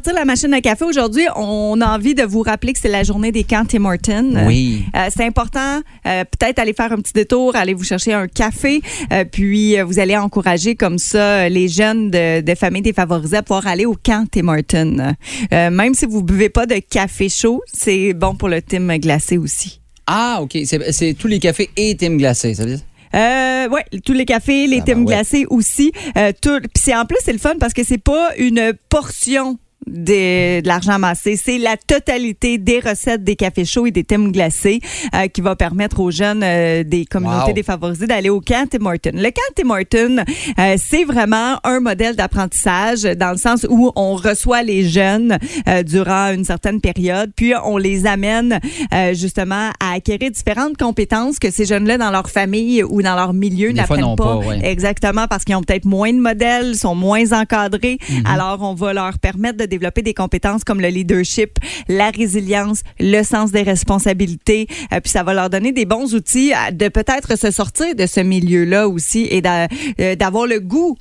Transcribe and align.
Partir 0.00 0.18
la 0.18 0.24
machine 0.24 0.54
à 0.54 0.62
café, 0.62 0.86
aujourd'hui, 0.86 1.26
on 1.36 1.78
a 1.82 1.86
envie 1.94 2.14
de 2.14 2.22
vous 2.22 2.40
rappeler 2.40 2.72
que 2.72 2.78
c'est 2.78 2.88
la 2.88 3.02
journée 3.02 3.32
des 3.32 3.44
camps 3.44 3.66
Tim 3.66 3.84
Hortons. 3.84 4.46
Oui. 4.46 4.82
Euh, 4.96 5.08
c'est 5.14 5.26
important, 5.26 5.82
euh, 6.06 6.24
peut-être 6.24 6.58
aller 6.58 6.72
faire 6.72 6.90
un 6.92 6.96
petit 6.96 7.12
détour, 7.12 7.54
aller 7.54 7.74
vous 7.74 7.84
chercher 7.84 8.14
un 8.14 8.26
café, 8.26 8.80
euh, 9.12 9.26
puis 9.30 9.78
vous 9.82 9.98
allez 9.98 10.16
encourager 10.16 10.74
comme 10.74 10.96
ça 10.96 11.50
les 11.50 11.68
jeunes 11.68 12.10
de, 12.10 12.40
de 12.40 12.54
familles 12.54 12.80
défavorisées 12.80 13.36
à 13.36 13.42
pouvoir 13.42 13.66
aller 13.66 13.84
au 13.84 13.94
camp 13.94 14.26
Tim 14.30 14.48
Hortons. 14.48 15.14
Même 15.50 15.92
si 15.92 16.06
vous 16.06 16.22
buvez 16.22 16.48
pas 16.48 16.64
de 16.64 16.76
café 16.78 17.28
chaud, 17.28 17.60
c'est 17.70 18.14
bon 18.14 18.34
pour 18.34 18.48
le 18.48 18.62
Tim 18.62 18.96
glacé 18.96 19.36
aussi. 19.36 19.82
Ah, 20.06 20.38
OK. 20.40 20.56
C'est 20.92 21.12
tous 21.12 21.28
les 21.28 21.38
cafés 21.40 21.68
et 21.76 21.94
Tim 21.94 22.16
glacés, 22.16 22.54
ça 22.54 22.64
veut 22.64 22.70
dire? 22.76 22.80
Euh, 23.14 23.68
ouais, 23.68 23.84
tous 24.04 24.12
les 24.14 24.24
cafés, 24.24 24.66
les 24.66 24.80
Ah, 24.86 24.92
ouais. 24.94 25.04
glacés 25.04 25.44
aussi. 25.50 25.92
Euh, 26.16 26.32
tout, 26.40 26.60
c'est 26.74 26.94
en 26.96 27.04
plus 27.04 27.18
c'est 27.22 27.32
le 27.32 27.38
fun 27.38 27.54
parce 27.60 27.74
que 27.74 27.84
c'est 27.84 27.98
pas 27.98 28.30
une 28.38 28.72
portion 28.88 29.58
de, 29.86 30.60
de 30.60 30.66
l'argent 30.66 30.92
amassé, 30.92 31.36
c'est 31.36 31.58
la 31.58 31.76
totalité 31.76 32.58
des 32.58 32.80
recettes 32.80 33.24
des 33.24 33.36
cafés 33.36 33.64
chauds 33.64 33.86
et 33.86 33.90
des 33.90 34.04
Tim 34.04 34.28
glacés 34.30 34.80
euh, 35.14 35.26
qui 35.28 35.40
va 35.40 35.56
permettre 35.56 36.00
aux 36.00 36.10
jeunes 36.10 36.42
euh, 36.42 36.84
des 36.84 37.04
communautés 37.06 37.48
Wow. 37.48 37.52
défavorisées 37.54 38.06
d'aller 38.06 38.28
au 38.28 38.40
camp 38.40 38.68
Tim. 38.68 38.78
Le 39.14 39.30
camp 39.30 39.86
Tim 39.90 40.24
euh, 40.58 40.76
c'est 40.78 41.04
vraiment 41.04 41.58
un 41.64 41.80
modèle 41.80 42.16
d'apprentissage 42.16 43.02
dans 43.02 43.30
le 43.30 43.36
sens 43.38 43.66
où 43.68 43.90
on 43.96 44.14
reçoit 44.16 44.62
les 44.62 44.88
jeunes 44.88 45.38
euh, 45.68 45.82
durant 45.82 46.32
une 46.32 46.44
certaine 46.44 46.80
période, 46.80 47.30
puis 47.34 47.52
on 47.64 47.76
les 47.78 48.06
amène 48.06 48.60
euh, 48.92 49.14
justement 49.14 49.70
à 49.80 49.92
acquérir 49.94 50.30
différentes 50.30 50.76
compétences 50.76 51.38
que 51.38 51.50
ces 51.50 51.64
jeunes-là 51.64 51.98
dans 51.98 52.10
leur 52.10 52.28
famille 52.30 52.82
ou 52.82 53.00
dans 53.02 53.14
leur 53.14 53.32
milieu 53.32 53.72
n'apprennent 53.72 54.16
pas. 54.16 54.24
pas, 54.24 54.36
ouais. 54.36 54.60
Exactement, 54.64 55.26
parce 55.28 55.44
qu'ils 55.44 55.56
ont 55.56 55.62
peut-être 55.62 55.84
moins 55.86 56.12
de 56.12 56.18
modèles, 56.20 56.74
sont 56.76 56.94
moins 56.94 57.32
encadrés. 57.32 57.98
Mhm. 58.08 58.26
Alors, 58.26 58.58
on 58.62 58.74
va 58.74 58.92
leur 58.92 59.18
permettre 59.18 59.58
de 59.58 59.66
développer 59.70 60.02
des 60.02 60.12
compétences 60.14 60.64
comme 60.64 60.80
le 60.82 60.88
leadership, 60.88 61.58
la 61.88 62.10
résilience, 62.10 62.82
le 62.98 63.22
sens 63.22 63.52
des 63.52 63.62
responsabilités. 63.62 64.66
Euh, 64.92 65.00
puis 65.00 65.10
ça 65.10 65.22
va 65.22 65.32
leur 65.32 65.48
donner 65.48 65.72
des 65.72 65.86
bons 65.86 66.14
outils 66.14 66.52
de 66.72 66.88
peut-être 66.88 67.38
se 67.38 67.50
sortir 67.50 67.94
de 67.94 68.06
ce 68.06 68.20
milieu-là 68.20 68.88
aussi 68.88 69.26
et 69.30 69.40
euh, 69.46 70.14
d'avoir 70.16 70.46
le 70.46 70.60
goût 70.60 70.96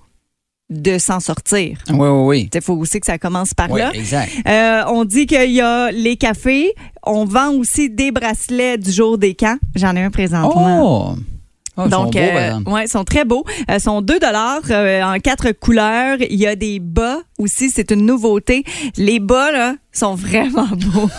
de 0.69 0.99
s'en 0.99 1.19
sortir. 1.19 1.79
Oui, 1.89 1.95
oui, 1.97 2.07
oui. 2.27 2.49
Il 2.53 2.61
faut 2.61 2.75
aussi 2.75 2.99
que 2.99 3.07
ça 3.07 3.17
commence 3.17 3.53
par 3.55 3.71
Oui, 3.71 3.79
là. 3.81 3.91
exact. 3.93 4.31
Euh, 4.47 4.83
on 4.87 5.03
dit 5.03 5.25
qu'il 5.25 5.51
y 5.51 5.61
a 5.61 5.91
les 5.91 6.15
cafés. 6.15 6.73
On 7.03 7.25
vend 7.25 7.51
aussi 7.53 7.89
des 7.89 8.11
bracelets 8.11 8.77
du 8.77 8.91
jour 8.91 9.17
des 9.17 9.33
camps. 9.33 9.57
J'en 9.75 9.95
ai 9.95 10.01
un 10.03 10.11
présentement. 10.11 11.15
Oh! 11.15 11.38
Oh, 11.79 11.83
ils 11.87 11.91
sont 11.91 12.03
Donc, 12.03 12.13
beaux, 12.13 12.19
euh, 12.19 12.59
ouais, 12.73 12.85
ils 12.85 12.89
sont 12.89 13.03
très 13.03 13.25
beaux. 13.25 13.43
Euh, 13.69 13.75
Ils 13.75 13.79
sont 13.81 14.01
2 14.01 14.19
dollars 14.19 14.61
euh, 14.69 15.01
en 15.01 15.17
quatre 15.19 15.51
couleurs. 15.51 16.17
Il 16.21 16.39
y 16.39 16.45
a 16.47 16.55
des 16.55 16.79
bas 16.79 17.19
aussi, 17.37 17.69
c'est 17.69 17.91
une 17.91 18.05
nouveauté. 18.05 18.63
Les 18.97 19.19
bas 19.19 19.51
là 19.51 19.75
sont 19.91 20.15
vraiment 20.15 20.67
beaux. 20.93 21.09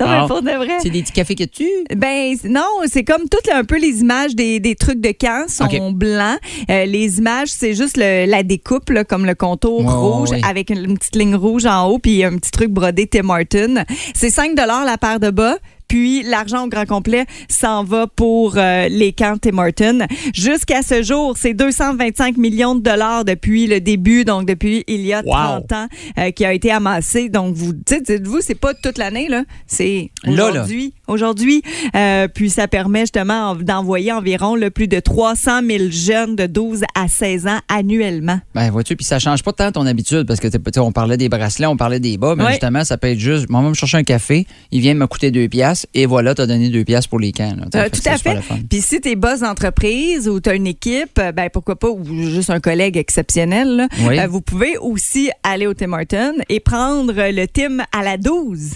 non, 0.00 0.06
mais 0.06 0.20
Wow. 0.20 0.28
pour 0.28 0.42
de 0.42 0.50
vrai. 0.50 0.78
C'est 0.80 0.90
des 0.90 1.02
petits 1.02 1.12
cafés 1.12 1.34
que 1.34 1.44
tu? 1.44 1.66
Ben 1.96 2.36
non, 2.44 2.62
c'est 2.86 3.02
comme 3.04 3.28
toutes 3.28 3.48
un 3.52 3.64
peu 3.64 3.78
les 3.78 4.00
images 4.00 4.34
des, 4.36 4.60
des 4.60 4.74
trucs 4.76 5.00
de 5.00 5.12
camp 5.12 5.48
sont 5.48 5.90
blancs. 5.92 6.38
Euh, 6.70 6.84
les 6.84 7.18
images, 7.18 7.48
c'est 7.48 7.74
juste 7.74 7.96
le- 7.96 8.26
la 8.26 8.42
découpe 8.42 8.90
là, 8.90 9.02
comme 9.04 9.24
le 9.26 9.34
contour 9.34 9.82
rouge 9.90 10.28
avec 10.48 10.70
une, 10.70 10.84
une 10.84 10.98
petite 10.98 11.16
ligne 11.16 11.34
rouge 11.34 11.66
en 11.66 11.88
haut 11.88 11.98
puis 11.98 12.22
un 12.22 12.36
petit 12.36 12.50
truc 12.50 12.70
brodé 12.70 13.06
Tim 13.08 13.28
Horton. 13.28 13.82
C'est 14.14 14.30
5 14.30 14.54
dollars 14.54 14.84
la 14.84 14.98
paire 14.98 15.18
de 15.20 15.30
bas. 15.30 15.56
Puis 15.92 16.22
l'argent 16.22 16.64
au 16.64 16.68
grand 16.68 16.86
complet 16.86 17.26
s'en 17.50 17.84
va 17.84 18.06
pour 18.06 18.54
euh, 18.56 18.88
les 18.88 19.12
camps 19.12 19.36
Tim 19.36 19.58
Hortons. 19.58 19.98
Jusqu'à 20.32 20.80
ce 20.80 21.02
jour, 21.02 21.36
c'est 21.36 21.52
225 21.52 22.38
millions 22.38 22.74
de 22.74 22.80
dollars 22.80 23.26
depuis 23.26 23.66
le 23.66 23.78
début, 23.78 24.24
donc 24.24 24.46
depuis 24.48 24.84
il 24.88 25.02
y 25.02 25.12
a 25.12 25.20
Wow. 25.22 25.60
30 25.66 25.72
ans, 25.72 25.86
euh, 26.18 26.30
qui 26.30 26.46
a 26.46 26.54
été 26.54 26.70
amassé. 26.70 27.28
Donc 27.28 27.54
vous, 27.54 27.74
sais, 27.86 28.00
dites-vous, 28.00 28.40
c'est 28.40 28.54
pas 28.54 28.72
toute 28.72 28.96
l'année 28.96 29.28
là, 29.28 29.44
c'est 29.66 30.10
aujourd'hui 30.26 30.94
aujourd'hui. 31.08 31.60
Euh, 31.94 32.26
puis 32.26 32.48
ça 32.48 32.68
permet 32.68 33.00
justement 33.00 33.50
en- 33.50 33.54
d'envoyer 33.56 34.12
environ 34.12 34.56
le 34.56 34.70
plus 34.70 34.88
de 34.88 34.98
300 34.98 35.60
000 35.62 35.90
jeunes 35.90 36.36
de 36.36 36.46
12 36.46 36.84
à 36.94 37.06
16 37.06 37.46
ans 37.48 37.58
annuellement. 37.68 38.40
Ben, 38.54 38.70
vois-tu, 38.70 38.96
puis 38.96 39.04
ça 39.04 39.18
change 39.18 39.42
pas 39.42 39.52
tant 39.52 39.70
ton 39.72 39.84
habitude 39.84 40.22
parce 40.26 40.40
que 40.40 40.48
t'es- 40.48 40.58
tu 40.58 40.64
sais, 40.72 40.80
on 40.80 40.90
parlait 40.90 41.18
des 41.18 41.28
bracelets, 41.28 41.66
on 41.66 41.76
parlait 41.76 42.00
des 42.00 42.16
bas, 42.16 42.34
mais 42.34 42.48
justement, 42.52 42.82
ça 42.82 42.96
peut 42.96 43.08
être 43.08 43.18
juste. 43.18 43.50
Moi, 43.50 43.60
me 43.60 43.74
chercher 43.74 43.98
un 43.98 44.04
café, 44.04 44.46
il 44.70 44.80
vient 44.80 44.94
me 44.94 45.06
coûter 45.06 45.30
deux 45.30 45.48
piastres 45.48 45.81
et 45.94 46.06
voilà, 46.06 46.34
t'as 46.34 46.46
donné 46.46 46.68
deux 46.68 46.84
piastres 46.84 47.08
pour 47.10 47.18
les 47.20 47.32
camps. 47.32 47.54
là. 47.56 47.66
Tu 47.70 47.78
Euh, 47.78 47.82
fait 47.84 47.90
tout 47.90 48.00
à 48.08 48.16
fait. 48.18 48.38
Puis 48.68 48.80
si 48.80 49.00
t'es 49.00 49.14
boss 49.16 49.40
d'entreprise 49.40 50.28
ou 50.28 50.40
t'as 50.40 50.54
une 50.56 50.66
équipe, 50.66 51.18
euh, 51.18 51.32
ben 51.32 51.48
pourquoi 51.52 51.76
pas, 51.76 51.88
ou 51.88 52.04
juste 52.28 52.50
un 52.50 52.60
collègue 52.60 52.96
exceptionnel, 52.96 53.68
là, 53.76 53.88
Oui. 54.06 54.18
euh, 54.18 54.26
vous 54.26 54.40
pouvez 54.40 54.76
aussi 54.78 55.30
aller 55.42 55.66
au 55.66 55.74
Tim 55.74 55.92
Hortons 55.92 56.34
et 56.48 56.60
prendre 56.60 57.12
le 57.14 57.46
Tim 57.46 57.78
à 57.92 58.02
la 58.02 58.16
12. 58.16 58.72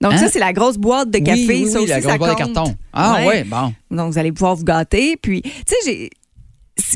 Donc 0.00 0.14
Hein? 0.14 0.16
ça, 0.18 0.28
c'est 0.30 0.38
la 0.38 0.52
grosse 0.54 0.78
boîte 0.78 1.10
de 1.10 1.18
café. 1.18 1.44
oui, 1.46 1.62
oui, 1.64 1.70
ça 1.70 1.78
oui, 1.78 1.84
aussi, 1.84 1.88
la 1.92 2.00
ça 2.00 2.16
grosse 2.16 2.18
boîte 2.18 2.30
de 2.32 2.36
carton. 2.54 2.74
Ah, 2.92 3.16
Ouais. 3.20 3.26
ouais, 3.26 3.44
bon. 3.44 3.72
Donc, 3.90 4.12
vous 4.12 4.18
allez 4.18 4.32
pouvoir 4.32 4.56
vous 4.56 4.64
gâter. 4.64 5.16
Puis, 5.20 5.42
tu 5.42 5.50
sais, 5.82 6.08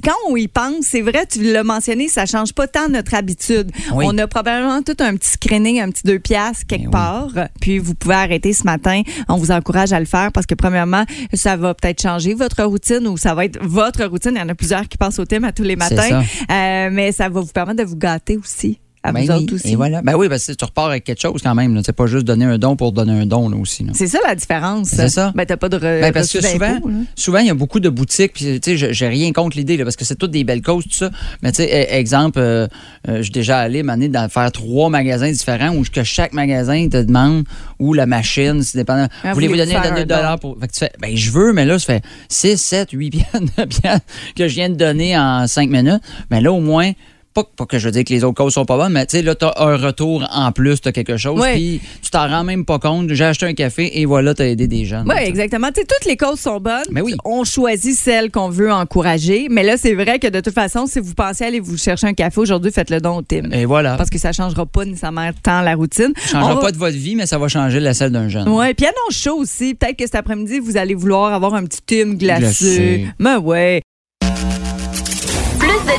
Quand 0.02 0.12
on 0.28 0.36
y 0.36 0.48
pense, 0.48 0.84
c'est 0.86 1.00
vrai, 1.02 1.26
tu 1.26 1.42
l'as 1.42 1.64
mentionné, 1.64 2.08
ça 2.08 2.26
change 2.26 2.52
pas 2.52 2.66
tant 2.66 2.88
notre 2.88 3.14
habitude. 3.14 3.70
Oui. 3.92 4.04
On 4.08 4.16
a 4.18 4.26
probablement 4.26 4.82
tout 4.82 4.96
un 5.00 5.16
petit 5.16 5.30
screening, 5.30 5.80
un 5.80 5.90
petit 5.90 6.02
deux 6.04 6.18
piastres 6.18 6.66
quelque 6.66 6.90
Ben 6.90 7.24
oui. 7.26 7.32
part. 7.34 7.48
Puis 7.60 7.78
vous 7.78 7.94
pouvez 7.94 8.14
arrêter 8.14 8.52
ce 8.52 8.64
matin. 8.64 9.02
On 9.28 9.36
vous 9.36 9.50
encourage 9.50 9.92
à 9.92 10.00
le 10.00 10.06
faire 10.06 10.32
parce 10.32 10.46
que 10.46 10.54
premièrement, 10.54 11.04
ça 11.32 11.56
va 11.56 11.74
peut-être 11.74 12.02
changer 12.02 12.34
votre 12.34 12.62
routine 12.64 13.06
ou 13.06 13.16
ça 13.16 13.34
va 13.34 13.44
être 13.44 13.58
votre 13.62 14.04
routine. 14.04 14.32
Il 14.34 14.38
y 14.38 14.42
en 14.42 14.48
a 14.48 14.54
plusieurs 14.54 14.88
qui 14.88 14.98
passent 14.98 15.18
au 15.18 15.24
thème 15.24 15.44
à 15.44 15.52
tous 15.52 15.62
les 15.62 15.76
matins. 15.76 15.96
ça. 15.96 16.20
Euh, 16.50 16.88
mais 16.92 17.12
ça 17.12 17.28
va 17.28 17.40
vous 17.40 17.46
permettre 17.52 17.82
de 17.82 17.88
vous 17.88 17.96
gâter 17.96 18.36
aussi. 18.36 18.78
À 19.06 19.12
Ben 19.12 19.20
vous 19.26 19.32
oui, 19.32 19.42
autres 19.44 19.54
aussi. 19.56 19.68
Et 19.72 19.76
voilà. 19.76 20.00
Ben 20.00 20.14
oui, 20.16 20.30
parce 20.30 20.46
que 20.46 20.52
tu 20.52 20.64
repars 20.64 20.86
avec 20.86 21.04
quelque 21.04 21.20
chose 21.20 21.42
quand 21.42 21.54
même. 21.54 21.78
C'est 21.84 21.92
pas 21.92 22.06
juste 22.06 22.24
donner 22.24 22.46
un 22.46 22.56
don 22.56 22.74
pour 22.74 22.90
donner 22.92 23.12
un 23.12 23.26
don 23.26 23.50
là, 23.50 23.56
aussi. 23.58 23.86
C'est 23.92 24.06
ça 24.06 24.18
la 24.26 24.34
différence. 24.34 24.88
C'est 24.88 25.10
ça. 25.10 25.30
Ben, 25.34 25.44
t'as 25.44 25.58
pas 25.58 25.68
de 25.68 25.76
Ben, 25.78 26.10
parce 26.10 26.32
que 26.32 26.40
souvent, 26.42 26.78
souvent, 27.14 27.38
il 27.40 27.46
y 27.46 27.50
a 27.50 27.54
beaucoup 27.54 27.80
de 27.80 27.90
boutiques, 27.90 28.32
puis 28.32 28.58
tu 28.60 28.70
sais, 28.72 28.76
je- 28.78 28.92
j'ai 28.92 29.06
rien 29.08 29.32
contre 29.32 29.58
l'idée, 29.58 29.76
là, 29.76 29.84
parce 29.84 29.96
que 29.96 30.06
c'est 30.06 30.14
toutes 30.16 30.30
des 30.30 30.42
belles 30.42 30.62
causes, 30.62 30.84
tout 30.84 30.94
ça. 30.94 31.10
Mais 31.42 31.52
tu 31.52 31.56
sais, 31.56 31.68
e- 31.68 31.94
exemple, 31.94 32.38
euh, 32.38 32.66
euh, 33.08 33.18
je 33.18 33.22
suis 33.24 33.30
déjà 33.30 33.58
allé 33.58 33.82
m'amener 33.82 34.08
dans 34.08 34.26
faire 34.30 34.50
trois 34.50 34.88
magasins 34.88 35.30
différents 35.30 35.74
où 35.76 35.84
que 35.92 36.02
chaque 36.02 36.32
magasin 36.32 36.88
te 36.88 37.02
demande 37.02 37.44
ou 37.78 37.92
la 37.92 38.06
machine, 38.06 38.62
c'est 38.62 38.78
dépendant. 38.78 39.08
Ah, 39.22 39.34
Voulez-vous 39.34 39.56
donner 39.56 39.74
un 39.76 39.82
un 39.96 40.04
dollar 40.06 40.38
pour. 40.40 40.56
Fait 40.58 40.66
que 40.68 40.72
tu 40.72 40.78
fais, 40.78 40.92
ben 40.98 41.14
je 41.14 41.30
veux, 41.30 41.52
mais 41.52 41.66
là, 41.66 41.78
ça 41.78 41.84
fait 41.86 42.02
6, 42.30 42.56
7, 42.56 42.88
8 42.92 43.10
piastres, 43.10 43.38
9 43.58 43.68
piastres 43.68 44.06
que 44.34 44.48
je 44.48 44.54
viens 44.54 44.70
de 44.70 44.76
donner 44.76 45.18
en 45.18 45.46
5 45.46 45.68
minutes. 45.68 46.00
Mais 46.30 46.40
là, 46.40 46.52
au 46.52 46.60
moins, 46.60 46.92
pas, 47.34 47.44
pas 47.56 47.66
que 47.66 47.78
je 47.78 47.86
veux 47.86 47.92
dire 47.92 48.04
que 48.04 48.12
les 48.12 48.22
autres 48.24 48.36
causes 48.36 48.54
sont 48.54 48.64
pas 48.64 48.76
bonnes, 48.76 48.92
mais 48.92 49.04
tu 49.06 49.16
sais, 49.16 49.22
là, 49.22 49.34
t'as 49.34 49.52
un 49.56 49.76
retour 49.76 50.26
en 50.32 50.52
plus, 50.52 50.80
t'as 50.80 50.92
quelque 50.92 51.16
chose, 51.16 51.40
Ouais. 51.40 51.54
puis 51.54 51.80
tu 52.02 52.10
t'en 52.10 52.28
rends 52.28 52.44
même 52.44 52.64
pas 52.64 52.78
compte. 52.78 53.08
J'ai 53.12 53.24
acheté 53.24 53.46
un 53.46 53.54
café 53.54 54.00
et 54.00 54.04
voilà, 54.04 54.34
t'as 54.34 54.46
aidé 54.46 54.66
des 54.68 54.84
jeunes. 54.84 55.04
Oui, 55.08 55.16
tu 55.18 55.24
exactement. 55.28 55.68
Tu 55.74 55.80
sais, 55.80 55.86
toutes 55.86 56.06
les 56.06 56.16
causes 56.16 56.38
sont 56.40 56.60
bonnes. 56.60 56.84
Mais 56.90 57.00
oui. 57.00 57.14
On 57.24 57.44
choisit 57.44 57.94
celles 57.96 58.30
qu'on 58.30 58.48
veut 58.48 58.72
encourager. 58.72 59.48
Mais 59.50 59.62
là, 59.64 59.76
c'est 59.76 59.94
vrai 59.94 60.18
que 60.18 60.28
de 60.28 60.40
toute 60.40 60.54
façon, 60.54 60.86
si 60.86 61.00
vous 61.00 61.14
pensez 61.14 61.44
aller 61.44 61.60
vous 61.60 61.76
chercher 61.76 62.06
un 62.06 62.14
café 62.14 62.40
aujourd'hui, 62.40 62.70
faites-le 62.70 63.00
don 63.00 63.16
au 63.18 63.22
Tim. 63.22 63.50
Et 63.52 63.64
voilà. 63.64 63.96
Parce 63.96 64.10
que 64.10 64.18
ça 64.18 64.32
changera 64.32 64.64
pas 64.66 64.84
nécessairement 64.84 65.28
tant 65.42 65.60
la 65.62 65.74
routine. 65.74 66.12
Ça 66.16 66.28
changera 66.40 66.54
va- 66.54 66.60
pas 66.60 66.72
de 66.72 66.76
votre 66.78 66.96
vie, 66.96 67.16
mais 67.16 67.26
ça 67.26 67.38
va 67.38 67.48
changer 67.48 67.80
la 67.80 67.94
celle 67.94 68.12
d'un 68.12 68.28
jeune. 68.28 68.48
Ouais, 68.48 68.74
puis 68.74 68.86
annonce 68.86 69.20
chaud 69.20 69.36
aussi. 69.38 69.74
Peut-être 69.74 69.96
que 69.96 70.04
cet 70.04 70.14
après-midi, 70.14 70.60
vous 70.60 70.76
allez 70.76 70.94
vouloir 70.94 71.32
avoir 71.32 71.54
un 71.54 71.64
petit 71.64 71.80
Tim 71.84 72.14
glacé. 72.14 72.40
Glacé. 72.40 73.06
Mais 73.18 73.36
ouais. 73.36 73.82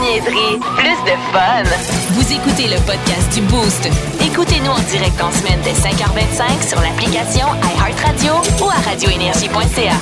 Plus 0.05 0.19
de 0.19 0.29
niaiserie, 0.29 0.59
plus 0.77 1.03
de 1.03 1.15
fun. 1.31 1.63
Vous 2.11 2.31
écoutez 2.31 2.67
le 2.67 2.75
podcast 2.85 3.33
du 3.33 3.41
Boost. 3.41 3.89
Écoutez-nous 4.21 4.71
en 4.71 4.81
direct 4.81 5.19
en 5.21 5.31
semaine 5.31 5.59
dès 5.63 5.71
5h25 5.71 6.67
sur 6.67 6.79
l'application 6.81 7.47
iHeartRadio 7.63 8.33
ou 8.61 8.69
à 8.69 8.75
radioénergie.ca. 8.87 9.95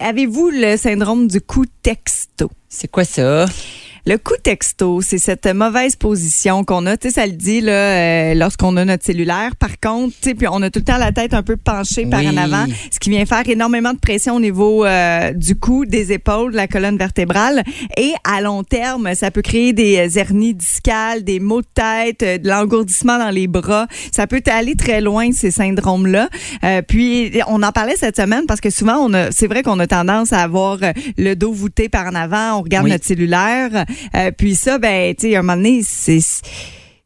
Avez-vous 0.00 0.50
le 0.50 0.76
syndrome 0.76 1.26
du 1.28 1.40
coup 1.40 1.64
texto? 1.82 2.50
C'est 2.68 2.88
quoi 2.88 3.04
ça? 3.04 3.46
Le 4.08 4.16
coup 4.16 4.36
texto, 4.42 5.02
c'est 5.02 5.18
cette 5.18 5.44
mauvaise 5.44 5.94
position 5.94 6.64
qu'on 6.64 6.86
a. 6.86 6.96
Tu 6.96 7.08
sais, 7.08 7.14
ça 7.16 7.26
le 7.26 7.32
dit 7.32 7.60
là, 7.60 7.72
euh, 7.72 8.34
lorsqu'on 8.34 8.74
a 8.78 8.84
notre 8.86 9.04
cellulaire. 9.04 9.54
Par 9.54 9.78
contre, 9.80 10.14
tu 10.22 10.30
sais, 10.30 10.34
puis 10.34 10.46
on 10.50 10.62
a 10.62 10.70
tout 10.70 10.78
le 10.78 10.86
temps 10.86 10.96
la 10.96 11.12
tête 11.12 11.34
un 11.34 11.42
peu 11.42 11.58
penchée 11.58 12.06
par 12.06 12.20
en 12.20 12.38
avant, 12.38 12.64
ce 12.90 12.98
qui 12.98 13.10
vient 13.10 13.26
faire 13.26 13.46
énormément 13.46 13.92
de 13.92 13.98
pression 13.98 14.36
au 14.36 14.40
niveau 14.40 14.86
euh, 14.86 15.34
du 15.34 15.58
cou, 15.58 15.84
des 15.84 16.14
épaules, 16.14 16.52
de 16.52 16.56
la 16.56 16.66
colonne 16.66 16.96
vertébrale. 16.96 17.62
Et 17.98 18.14
à 18.24 18.40
long 18.40 18.64
terme, 18.64 19.14
ça 19.14 19.30
peut 19.30 19.42
créer 19.42 19.74
des 19.74 20.18
hernies 20.18 20.54
discales, 20.54 21.22
des 21.22 21.38
maux 21.38 21.60
de 21.60 21.68
tête, 21.74 22.22
euh, 22.22 22.38
de 22.38 22.48
l'engourdissement 22.48 23.18
dans 23.18 23.28
les 23.28 23.46
bras. 23.46 23.88
Ça 24.10 24.26
peut 24.26 24.40
aller 24.46 24.74
très 24.74 25.02
loin, 25.02 25.32
ces 25.32 25.50
syndromes-là. 25.50 26.30
puis, 26.88 27.30
on 27.46 27.62
en 27.62 27.72
parlait 27.72 27.96
cette 27.96 28.16
semaine 28.16 28.46
parce 28.48 28.62
que 28.62 28.70
souvent, 28.70 28.96
on 29.00 29.12
a, 29.12 29.30
c'est 29.32 29.48
vrai 29.48 29.62
qu'on 29.62 29.78
a 29.80 29.86
tendance 29.86 30.32
à 30.32 30.40
avoir 30.40 30.78
le 31.18 31.34
dos 31.34 31.52
voûté 31.52 31.90
par 31.90 32.06
en 32.06 32.14
avant. 32.14 32.60
On 32.60 32.62
regarde 32.62 32.88
notre 32.88 33.04
cellulaire. 33.04 33.84
Euh, 34.14 34.30
puis 34.36 34.54
ça, 34.54 34.78
ben, 34.78 35.14
tu 35.14 35.28
sais, 35.28 35.36
à 35.36 35.40
un 35.40 35.42
moment 35.42 35.56
donné, 35.56 35.82
c'est 35.82 36.20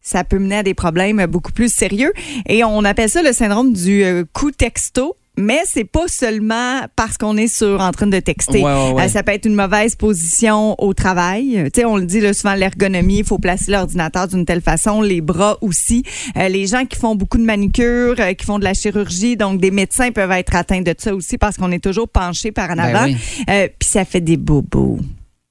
ça 0.04 0.24
peut 0.24 0.38
mener 0.38 0.56
à 0.56 0.62
des 0.62 0.74
problèmes 0.74 1.24
beaucoup 1.26 1.52
plus 1.52 1.72
sérieux. 1.72 2.12
Et 2.48 2.64
on 2.64 2.84
appelle 2.84 3.08
ça 3.08 3.22
le 3.22 3.32
syndrome 3.32 3.72
du 3.72 4.02
euh, 4.02 4.24
coup 4.32 4.50
texto. 4.50 5.16
Mais 5.38 5.60
c'est 5.64 5.84
pas 5.84 6.08
seulement 6.08 6.80
parce 6.94 7.16
qu'on 7.16 7.38
est 7.38 7.46
sur 7.46 7.80
en 7.80 7.90
train 7.92 8.06
de 8.06 8.20
texter. 8.20 8.62
Euh, 8.66 9.08
ça 9.08 9.22
peut 9.22 9.32
être 9.32 9.46
une 9.46 9.54
mauvaise 9.54 9.96
position 9.96 10.74
au 10.78 10.92
travail. 10.92 11.70
Tu 11.72 11.80
sais, 11.80 11.86
on 11.86 11.96
le 11.96 12.04
dit 12.04 12.20
là, 12.20 12.34
souvent 12.34 12.52
l'ergonomie, 12.52 13.20
il 13.20 13.24
faut 13.24 13.38
placer 13.38 13.72
l'ordinateur 13.72 14.28
d'une 14.28 14.44
telle 14.44 14.60
façon, 14.60 15.00
les 15.00 15.22
bras 15.22 15.56
aussi. 15.62 16.02
les 16.36 16.66
gens 16.66 16.84
qui 16.84 16.98
font 16.98 17.14
beaucoup 17.14 17.38
de 17.38 17.44
manicure, 17.44 18.16
qui 18.36 18.44
font 18.44 18.58
de 18.58 18.64
la 18.64 18.74
chirurgie, 18.74 19.38
donc 19.38 19.58
des 19.58 19.70
médecins 19.70 20.10
peuvent 20.10 20.32
être 20.32 20.54
atteints 20.54 20.82
de 20.82 20.94
ça 20.98 21.14
aussi 21.14 21.38
parce 21.38 21.56
qu'on 21.56 21.72
est 21.72 21.82
toujours 21.82 22.10
penché 22.10 22.52
par 22.52 22.70
en 22.70 22.76
ben 22.76 22.94
avant. 22.94 23.06
Puis 23.06 23.88
ça 23.88 24.04
fait 24.04 24.20
des 24.20 24.36
bobos. 24.36 24.98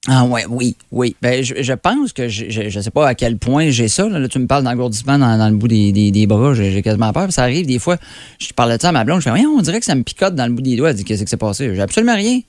Ah 0.07 0.25
ouais, 0.25 0.45
oui, 0.49 0.75
oui. 0.91 1.15
Ben, 1.21 1.43
je, 1.43 1.61
je 1.61 1.73
pense 1.73 2.11
que 2.11 2.27
je, 2.27 2.49
je, 2.49 2.79
sais 2.79 2.89
pas 2.89 3.07
à 3.07 3.13
quel 3.13 3.37
point 3.37 3.69
j'ai 3.69 3.87
ça. 3.87 4.09
Là, 4.09 4.27
tu 4.27 4.39
me 4.39 4.47
parles 4.47 4.63
d'engourdissement 4.63 5.19
dans, 5.19 5.37
dans, 5.37 5.47
le 5.47 5.55
bout 5.55 5.67
des, 5.67 5.91
des, 5.91 6.25
bras, 6.25 6.55
j'ai 6.55 6.81
quasiment 6.81 7.13
peur. 7.13 7.31
Ça 7.31 7.43
arrive 7.43 7.67
des 7.67 7.77
fois, 7.77 7.97
je 8.39 8.51
parlais 8.51 8.77
de 8.77 8.81
ça 8.81 8.89
à 8.89 8.91
ma 8.91 9.03
blonde, 9.03 9.21
je 9.21 9.29
fais 9.29 9.45
on 9.45 9.61
dirait 9.61 9.79
que 9.79 9.85
ça 9.85 9.93
me 9.93 10.01
picote 10.01 10.33
dans 10.33 10.47
le 10.47 10.53
bout 10.53 10.63
des 10.63 10.75
doigts. 10.75 10.89
Elle 10.89 10.95
dit 10.95 11.03
qu'est-ce 11.03 11.23
qui 11.23 11.29
s'est 11.29 11.37
passé? 11.37 11.75
J'ai 11.75 11.81
absolument 11.81 12.15
rien. 12.15 12.39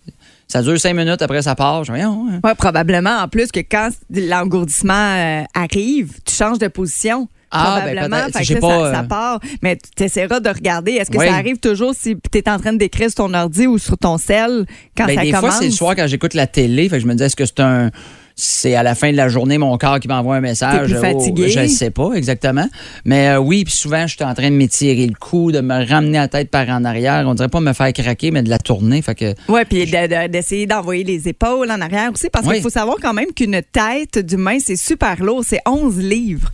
Ça 0.49 0.62
dure 0.62 0.81
cinq 0.81 0.94
minutes, 0.94 1.20
après 1.20 1.43
ça 1.43 1.54
part. 1.54 1.84
Je 1.84 1.93
fais, 1.93 1.99
rien. 1.99 2.40
Ouais, 2.43 2.54
probablement. 2.54 3.19
En 3.19 3.28
plus 3.28 3.52
que 3.52 3.60
quand 3.60 3.90
l'engourdissement 4.10 4.94
euh, 4.94 5.43
arrive, 5.52 6.20
tu 6.25 6.34
changes 6.34 6.58
de 6.58 6.69
position. 6.69 7.28
Ah, 7.52 7.82
ben, 7.84 7.93
probablement. 7.93 8.26
Ben 8.26 8.32
fait 8.32 8.54
que 8.54 8.60
ça, 8.60 8.93
ça, 8.93 9.02
part. 9.02 9.40
Mais 9.62 9.78
tu 9.96 10.02
essaieras 10.02 10.40
de 10.40 10.49
regarder. 10.49 10.93
Est-ce 10.93 11.10
que 11.10 11.19
ça 11.19 11.34
arrive 11.34 11.58
toujours 11.58 11.94
si 11.94 12.16
tu 12.31 12.38
es 12.38 12.49
en 12.49 12.58
train 12.58 12.72
d'écrire 12.72 13.10
sur 13.10 13.26
ton 13.26 13.34
ordi 13.34 13.66
ou 13.66 13.78
sur 13.78 13.99
ton 13.99 14.19
cell 14.19 14.66
quand 14.96 15.06
ben, 15.06 15.16
ça 15.16 15.22
des 15.22 15.31
commence? 15.31 15.43
Des 15.43 15.49
fois, 15.50 15.58
c'est 15.60 15.66
le 15.66 15.72
soir 15.72 15.96
quand 15.96 16.06
j'écoute 16.06 16.34
la 16.34 16.46
télé. 16.46 16.88
Fait 16.88 16.96
que 16.96 17.02
je 17.02 17.06
me 17.06 17.14
dis, 17.14 17.22
est-ce 17.22 17.37
que 17.37 17.46
c'est 17.46 17.60
un 17.60 17.90
c'est 18.37 18.75
à 18.75 18.82
la 18.82 18.94
fin 18.94 19.11
de 19.11 19.17
la 19.17 19.29
journée 19.29 19.58
mon 19.58 19.76
corps 19.79 20.00
qui 20.00 20.08
m'envoie 20.08 20.37
un 20.37 20.40
message. 20.40 20.90
Plus 20.90 21.00
fatigué? 21.00 21.49
je 21.49 21.61
ne 21.61 21.67
sais 21.67 21.90
pas 21.90 22.12
exactement. 22.14 22.69
Mais 23.05 23.29
euh, 23.31 23.38
oui, 23.38 23.64
puis 23.64 23.75
souvent, 23.75 24.06
je 24.06 24.14
suis 24.17 24.25
en 24.25 24.34
train 24.34 24.50
de 24.50 24.56
m'étirer 24.56 25.06
le 25.06 25.14
cou, 25.14 25.52
de 25.52 25.61
me 25.61 25.87
ramener 25.87 26.19
la 26.19 26.29
tête 26.29 26.50
par 26.50 26.69
en 26.69 26.84
arrière. 26.84 27.25
On 27.26 27.34
dirait 27.34 27.49
pas 27.49 27.61
me 27.61 27.73
faire 27.73 27.93
craquer, 27.93 28.31
mais 28.31 28.43
de 28.43 28.50
la 28.50 28.58
tourner. 28.58 29.02
Fait 29.02 29.14
que, 29.14 29.34
oui, 29.49 29.61
puis 29.69 29.90
d'essayer 30.31 30.67
d'envoyer 30.67 31.05
les 31.05 31.29
épaules 31.29 31.70
en 31.70 31.81
arrière 31.81 32.11
aussi. 32.12 32.29
Parce 32.31 32.46
qu'il 32.46 32.62
faut 32.62 32.70
savoir 32.70 32.96
quand 33.00 33.14
même 33.14 33.32
qu'une 33.34 33.61
tête 33.73 34.19
d'humain, 34.19 34.58
c'est 34.61 34.76
super 34.76 35.23
lourd. 35.23 35.43
C'est 35.46 35.61
11 35.67 35.99
livres. 35.99 36.52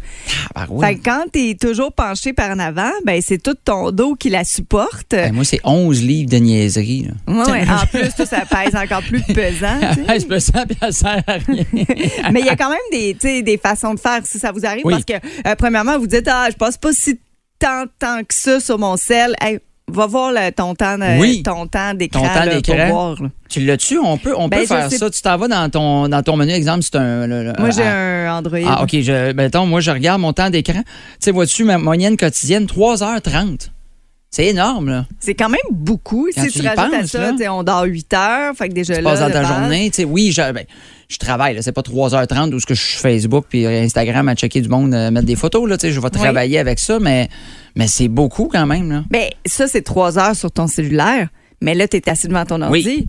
Ah, 0.55 0.67
ben 0.69 0.81
fait 0.81 0.95
que 0.97 1.05
quand 1.05 1.25
tu 1.33 1.51
es 1.51 1.55
toujours 1.55 1.93
penché 1.93 2.33
par 2.33 2.51
en 2.51 2.59
avant, 2.59 2.91
ben, 3.05 3.21
c'est 3.25 3.43
tout 3.43 3.55
ton 3.55 3.91
dos 3.91 4.15
qui 4.15 4.31
la 4.31 4.45
supporte. 4.45 5.11
Ben, 5.11 5.33
moi, 5.33 5.45
c'est 5.45 5.61
11 5.65 6.03
livres 6.03 6.31
de 6.31 6.37
niaiserie. 6.37 7.09
Oui, 7.27 7.37
en 7.37 7.87
plus, 7.87 8.11
ça 8.25 8.43
pèse 8.45 8.75
encore 8.75 9.03
plus 9.03 9.23
pesant. 9.23 9.81
Ça 9.81 9.97
pèse 10.07 10.25
pesant, 10.25 10.65
puis 10.67 10.79
elle 10.81 10.93
sert 10.93 11.23
à 11.27 11.33
rien. 11.33 11.65
Mais 12.33 12.41
il 12.41 12.47
y 12.47 12.49
a 12.49 12.57
quand 12.57 12.71
même 12.71 12.79
des, 12.91 13.43
des 13.43 13.59
façons 13.59 13.95
de 13.95 14.01
faire 14.01 14.21
si 14.25 14.39
ça 14.39 14.53
vous 14.53 14.65
arrive. 14.65 14.85
Parce 14.85 15.05
que, 15.05 15.15
euh, 15.15 15.55
premièrement, 15.57 15.99
vous 15.99 16.07
dites, 16.07 16.29
ah, 16.29 16.49
je 16.51 16.57
passe 16.57 16.77
pas 16.77 16.93
si 16.93 17.19
tant, 17.59 17.85
tant 17.99 18.21
que 18.21 18.35
ça 18.35 18.61
sur 18.61 18.79
mon 18.79 18.97
sel. 18.97 19.35
va 19.89 20.07
voir 20.07 20.33
ton 20.55 20.75
temps, 20.75 20.97
ton 21.45 21.67
temps 21.67 21.95
d'écran. 21.95 22.23
D'écran. 22.45 23.15
Tu 23.49 23.61
l'as-tu? 23.61 23.99
On 23.99 24.19
peut, 24.19 24.35
on 24.37 24.49
peut 24.49 24.59
ben, 24.59 24.67
faire 24.67 24.91
ça. 24.91 25.11
Tu 25.11 25.23
t'en 25.23 25.37
vas 25.37 25.49
dans 25.49 25.71
ton, 25.71 26.09
dans 26.09 26.23
ton 26.23 26.37
menu, 26.37 26.53
exemple, 26.53 26.83
c'est 26.83 26.97
un. 26.97 27.27
moi, 27.59 27.71
j'ai 27.71 27.83
un 27.83 28.37
Android. 28.37 28.59
Ah, 28.67 28.83
OK. 28.83 28.91
Je, 28.93 29.33
ben, 29.33 29.51
moi, 29.67 29.81
je 29.81 29.91
regarde 29.91 30.21
mon 30.21 30.33
temps 30.33 30.51
d'écran. 30.51 30.83
Tu 30.83 31.17
sais, 31.21 31.31
vois-tu, 31.31 31.65
ma 31.65 31.79
moyenne 31.79 32.17
quotidienne, 32.17 32.67
3h30. 32.67 33.71
C'est 34.31 34.47
énorme, 34.47 34.91
là. 34.91 35.07
C'est 35.21 35.35
quand 35.35 35.49
même 35.49 35.61
beaucoup. 35.71 36.29
si 36.31 36.49
tu, 36.49 36.67
rajoutes 36.67 36.95
à 36.95 37.07
ça, 37.07 37.33
on 37.51 37.63
dort 37.63 37.85
8 37.85 38.13
heures, 38.13 38.55
fait 38.55 38.69
que 38.69 38.75
déjà 38.75 38.97
tu 38.97 39.01
là. 39.01 39.11
Passes 39.11 39.21
dans 39.21 39.31
ta 39.31 39.43
journée, 39.45 39.91
oui, 40.07 40.33
je, 40.33 40.53
ben, 40.53 40.65
je 41.09 41.17
travaille, 41.19 41.63
c'est 41.63 41.73
pas 41.73 41.81
3h30 41.81 42.53
où 42.53 42.61
ce 42.61 42.67
que 42.67 42.75
je 42.75 42.83
suis 42.83 42.99
Facebook 42.99 43.47
puis 43.49 43.67
Instagram 43.67 44.29
à 44.29 44.35
checker 44.35 44.61
du 44.61 44.69
monde, 44.69 44.93
euh, 44.93 45.11
mettre 45.11 45.27
des 45.27 45.37
photos, 45.37 45.69
là, 45.69 45.79
tu 45.79 45.87
sais, 45.87 45.93
je 45.93 46.01
vais 46.01 46.11
travailler 46.11 46.59
avec 46.59 46.79
ça, 46.79 46.99
mais, 47.01 47.29
mais 47.77 47.87
c'est 47.87 48.09
beaucoup 48.09 48.49
quand 48.53 48.67
même, 48.67 48.91
là. 48.91 49.05
Ben, 49.11 49.29
ça, 49.47 49.67
c'est 49.67 49.83
3 49.83 50.19
heures 50.19 50.37
sur 50.37 50.53
ton 50.53 50.67
cellulaire, 50.67 51.29
mais 51.63 51.75
là, 51.75 51.89
tu 51.89 51.97
es 51.97 52.09
assis 52.11 52.29
devant 52.29 52.45
ton 52.45 52.61
ordi. 52.61 52.83
Oui 52.87 53.09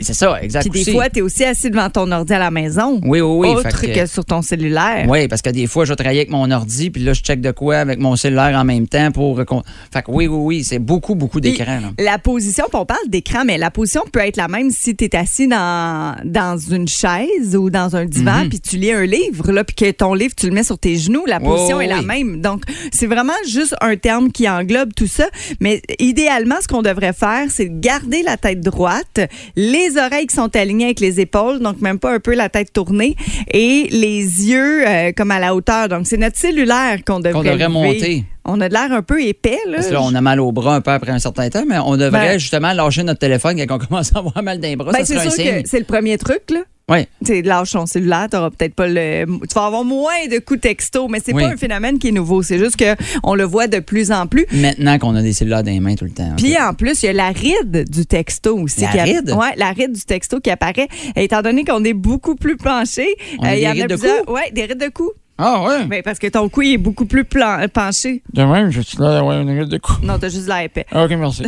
c'est 0.00 0.14
ça, 0.14 0.40
exactement. 0.42 0.72
Puis 0.72 0.84
des 0.84 0.92
fois, 0.92 1.08
tu 1.08 1.18
es 1.18 1.22
aussi 1.22 1.44
assis 1.44 1.70
devant 1.70 1.90
ton 1.90 2.10
ordi 2.10 2.32
à 2.32 2.38
la 2.38 2.50
maison. 2.50 3.00
Oui, 3.04 3.20
oui, 3.20 3.48
oui. 3.48 3.48
Autre 3.48 3.80
que, 3.80 4.06
sur 4.06 4.24
ton 4.24 4.42
cellulaire. 4.42 5.06
Oui, 5.08 5.28
parce 5.28 5.42
que 5.42 5.50
des 5.50 5.66
fois, 5.66 5.84
je 5.84 5.90
vais 5.90 5.96
travailler 5.96 6.20
avec 6.20 6.30
mon 6.30 6.50
ordi, 6.50 6.90
puis 6.90 7.02
là, 7.02 7.12
je 7.12 7.22
check 7.22 7.40
de 7.40 7.50
quoi 7.50 7.76
avec 7.76 7.98
mon 7.98 8.16
cellulaire 8.16 8.58
en 8.58 8.64
même 8.64 8.88
temps 8.88 9.10
pour. 9.12 9.38
Fait 9.38 10.02
que 10.02 10.10
oui, 10.10 10.26
oui, 10.26 10.38
oui, 10.40 10.64
c'est 10.64 10.78
beaucoup, 10.78 11.14
beaucoup 11.14 11.40
d'écran. 11.40 11.80
La 11.98 12.18
position, 12.18 12.66
on 12.72 12.86
parle 12.86 13.08
d'écran, 13.08 13.44
mais 13.44 13.58
la 13.58 13.70
position 13.70 14.02
peut 14.10 14.20
être 14.20 14.36
la 14.36 14.48
même 14.48 14.70
si 14.70 14.96
tu 14.96 15.04
es 15.04 15.16
assis 15.16 15.48
dans, 15.48 16.16
dans 16.24 16.58
une 16.58 16.88
chaise 16.88 17.56
ou 17.56 17.70
dans 17.70 17.96
un 17.96 18.04
divan, 18.04 18.44
mhm. 18.44 18.48
puis 18.48 18.60
tu 18.60 18.76
lis 18.76 18.92
un 18.92 19.04
livre, 19.04 19.52
là, 19.52 19.64
puis 19.64 19.74
que 19.74 19.90
ton 19.90 20.14
livre, 20.14 20.34
tu 20.36 20.46
le 20.46 20.52
mets 20.52 20.62
sur 20.62 20.78
tes 20.78 20.96
genoux. 20.96 21.24
La 21.26 21.40
position 21.40 21.80
est 21.80 21.86
la 21.86 22.02
même. 22.02 22.40
Donc, 22.40 22.62
c'est 22.92 23.06
vraiment 23.06 23.32
juste 23.46 23.74
un 23.80 23.96
terme 23.96 24.30
qui 24.30 24.48
englobe 24.48 24.92
tout 24.94 25.06
ça. 25.06 25.28
Mais 25.60 25.82
idéalement, 25.98 26.56
ce 26.60 26.68
qu'on 26.68 26.82
devrait 26.82 27.12
faire, 27.12 27.46
c'est 27.48 27.68
garder 27.70 28.22
la 28.22 28.36
tête 28.36 28.60
droite, 28.60 29.20
les 29.56 29.79
les 29.88 29.98
oreilles 29.98 30.26
qui 30.26 30.34
sont 30.34 30.54
alignées 30.56 30.86
avec 30.86 31.00
les 31.00 31.20
épaules, 31.20 31.60
donc 31.60 31.80
même 31.80 31.98
pas 31.98 32.14
un 32.14 32.20
peu 32.20 32.34
la 32.34 32.48
tête 32.48 32.72
tournée, 32.72 33.16
et 33.52 33.88
les 33.90 34.48
yeux 34.48 34.86
euh, 34.86 35.12
comme 35.16 35.30
à 35.30 35.38
la 35.38 35.54
hauteur. 35.54 35.88
Donc, 35.88 36.06
c'est 36.06 36.16
notre 36.16 36.36
cellulaire 36.36 36.98
qu'on 37.06 37.20
devrait, 37.20 37.68
monter. 37.68 38.24
On 38.44 38.60
a 38.60 38.68
de 38.68 38.74
l'air 38.74 38.92
un 38.92 39.02
peu 39.02 39.22
épais. 39.22 39.58
Là. 39.66 39.76
Parce 39.76 39.88
que 39.88 39.92
là, 39.92 40.02
on 40.02 40.14
a 40.14 40.20
mal 40.20 40.40
au 40.40 40.50
bras 40.50 40.74
un 40.74 40.80
peu 40.80 40.90
après 40.90 41.12
un 41.12 41.18
certain 41.18 41.48
temps, 41.50 41.64
mais 41.66 41.78
on 41.78 41.96
devrait 41.96 42.32
ben- 42.32 42.38
justement 42.38 42.72
lâcher 42.72 43.02
notre 43.02 43.20
téléphone 43.20 43.60
quand 43.66 43.76
on 43.76 43.78
commence 43.78 44.14
à 44.14 44.18
avoir 44.18 44.42
mal 44.42 44.60
d'un 44.60 44.76
bras. 44.76 44.92
Ben, 44.92 45.04
c'est 45.04 45.18
sûr 45.20 45.30
que 45.30 45.62
c'est 45.64 45.78
le 45.78 45.84
premier 45.84 46.18
truc. 46.18 46.42
Là. 46.50 46.60
Oui. 46.90 47.06
Tu 47.24 47.42
lâche 47.42 47.72
ton 47.72 47.86
cellulaire, 47.86 48.26
tu 48.30 48.36
peut-être 48.56 48.74
pas 48.74 48.88
le. 48.88 49.24
Tu 49.24 49.54
vas 49.54 49.66
avoir 49.66 49.84
moins 49.84 50.26
de 50.30 50.38
coups 50.38 50.60
texto, 50.60 51.08
mais 51.08 51.20
c'est 51.24 51.32
pas 51.32 51.46
un 51.46 51.56
phénomène 51.56 51.98
qui 51.98 52.08
est 52.08 52.12
nouveau. 52.12 52.42
C'est 52.42 52.58
juste 52.58 52.76
qu'on 52.76 53.34
le 53.34 53.44
voit 53.44 53.68
de 53.68 53.78
plus 53.78 54.12
en 54.12 54.26
plus. 54.26 54.46
Maintenant 54.52 54.98
qu'on 54.98 55.14
a 55.14 55.22
des 55.22 55.32
cellulaires 55.32 55.62
dans 55.62 55.70
les 55.70 55.80
mains 55.80 55.94
tout 55.94 56.04
le 56.04 56.10
temps. 56.10 56.34
Puis 56.36 56.56
en 56.60 56.74
plus, 56.74 57.02
il 57.02 57.06
y 57.06 57.08
a 57.08 57.12
la 57.12 57.28
ride 57.28 57.88
du 57.88 58.06
texto 58.06 58.58
aussi. 58.58 58.82
La 58.82 59.04
ride? 59.04 59.34
Oui, 59.36 59.46
la 59.56 59.70
ride 59.70 59.92
du 59.92 60.02
texto 60.02 60.40
qui 60.40 60.50
apparaît. 60.50 60.88
Et 61.16 61.24
étant 61.24 61.42
donné 61.42 61.64
qu'on 61.64 61.84
est 61.84 61.94
beaucoup 61.94 62.34
plus 62.34 62.56
penché, 62.56 63.06
euh, 63.44 63.54
il 63.54 63.60
y 63.60 63.66
a 63.66 63.74
des 63.74 63.82
rides 63.82 63.90
de 63.90 63.96
coups? 63.96 64.24
Oui, 64.28 64.52
des 64.52 64.64
rides 64.64 64.80
de 64.80 64.88
coups. 64.88 65.12
Ah 65.38 65.62
ouais? 65.62 65.86
Mais 65.88 66.02
parce 66.02 66.18
que 66.18 66.26
ton 66.26 66.48
cou 66.50 66.62
est 66.62 66.76
beaucoup 66.76 67.06
plus 67.06 67.24
penché. 67.24 68.22
De 68.32 68.42
même, 68.42 68.70
je 68.70 68.82
suis 68.82 68.98
là 68.98 69.14
d'avoir 69.14 69.40
une 69.40 69.50
ride 69.58 69.70
de 69.70 69.78
coups. 69.78 70.02
Non, 70.02 70.18
t'as 70.18 70.28
juste 70.28 70.48
l'air 70.48 70.60
épais. 70.60 70.84
Ah, 70.92 71.04
OK, 71.04 71.10
merci. 71.12 71.44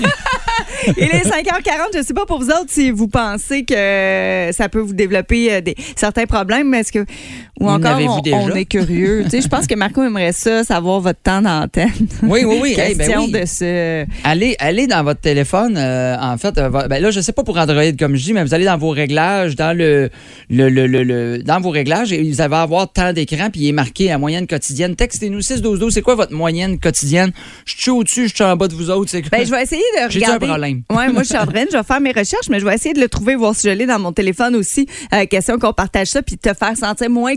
Il 0.96 1.04
est 1.04 1.28
5h40. 1.28 1.92
Je 1.94 1.98
ne 1.98 2.02
sais 2.02 2.14
pas 2.14 2.26
pour 2.26 2.38
vous 2.38 2.50
autres 2.50 2.68
si 2.68 2.90
vous 2.90 3.08
pensez 3.08 3.64
que 3.64 4.50
ça 4.52 4.68
peut 4.68 4.80
vous 4.80 4.92
développer 4.92 5.52
euh, 5.52 5.60
des, 5.60 5.74
certains 5.96 6.26
problèmes, 6.26 6.68
mais 6.68 6.80
est-ce 6.80 6.92
que. 6.92 7.04
Ou 7.58 7.70
encore, 7.70 7.98
on, 7.98 8.50
est 8.54 8.66
curieux. 8.66 9.22
tu 9.24 9.30
sais, 9.30 9.40
je 9.40 9.48
pense 9.48 9.66
que 9.66 9.74
Marco 9.74 10.02
aimerait 10.02 10.32
ça, 10.32 10.62
savoir 10.62 11.00
votre 11.00 11.20
temps 11.20 11.40
d'antenne. 11.40 11.90
Oui, 12.22 12.44
oui, 12.44 12.58
oui. 12.60 12.76
Ben 12.76 12.96
Question 12.98 13.28
de 13.28 13.44
se. 13.46 14.04
Allez, 14.24 14.56
allez 14.58 14.86
dans 14.86 15.02
votre 15.02 15.20
téléphone. 15.20 15.76
Euh, 15.76 16.16
en 16.20 16.36
fait, 16.36 16.58
euh, 16.58 16.68
ben 16.68 17.00
là, 17.00 17.10
je 17.10 17.18
ne 17.18 17.22
sais 17.22 17.32
pas 17.32 17.42
pour 17.42 17.56
Android, 17.58 17.82
comme 17.98 18.14
je 18.16 18.22
dis, 18.22 18.32
mais 18.32 18.44
vous 18.44 18.54
allez 18.54 18.64
dans 18.64 18.76
vos 18.76 18.90
réglages, 18.90 19.56
dans 19.56 19.76
le, 19.76 20.10
le, 20.50 20.68
le, 20.68 20.86
le, 20.86 21.38
dans 21.42 21.60
vos 21.60 21.70
réglages, 21.70 22.12
et 22.12 22.22
vous 22.22 22.40
allez 22.40 22.54
avoir 22.54 22.92
temps 22.92 23.12
d'écran, 23.12 23.48
puis 23.50 23.62
il 23.62 23.68
est 23.68 23.72
marqué 23.72 24.12
à 24.12 24.18
moyenne 24.18 24.46
quotidienne. 24.46 24.94
Textez-nous 24.94 25.40
6 25.40 25.62
12 25.62 25.78
12 25.78 25.94
C'est 25.94 26.02
quoi 26.02 26.14
votre 26.14 26.32
moyenne 26.32 26.78
quotidienne? 26.78 27.32
Je 27.64 27.80
suis 27.80 27.90
au-dessus, 27.90 28.28
je 28.28 28.34
suis 28.34 28.44
en 28.44 28.56
bas 28.56 28.68
de 28.68 28.74
vous 28.74 28.90
autres. 28.90 29.10
C'est 29.10 29.28
Ben, 29.30 29.44
je 29.44 29.50
vais 29.50 29.62
essayer 29.62 29.82
de 29.98 30.12
regarder. 30.12 30.18
J'ai 30.18 30.26
un 30.26 30.38
problème? 30.38 30.82
Ouais, 30.90 31.08
moi, 31.12 31.22
je 31.22 31.28
suis 31.28 31.38
en 31.38 31.46
train, 31.46 31.64
je 31.70 31.76
vais 31.76 31.84
faire 31.84 32.00
mes 32.00 32.12
recherches, 32.12 32.48
mais 32.50 32.60
je 32.60 32.64
vais 32.66 32.74
essayer 32.74 32.94
de 32.94 33.00
le 33.00 33.08
trouver, 33.08 33.34
voir 33.34 33.54
si 33.54 33.68
je 33.68 33.72
l'ai 33.72 33.86
dans 33.86 33.98
mon 33.98 34.12
téléphone 34.12 34.56
aussi. 34.56 34.86
Euh, 35.14 35.24
question 35.26 35.58
qu'on 35.58 35.72
partage 35.72 36.08
ça, 36.08 36.22
puis 36.22 36.36
te 36.36 36.52
faire 36.52 36.76
sentir 36.76 37.08
moins 37.08 37.36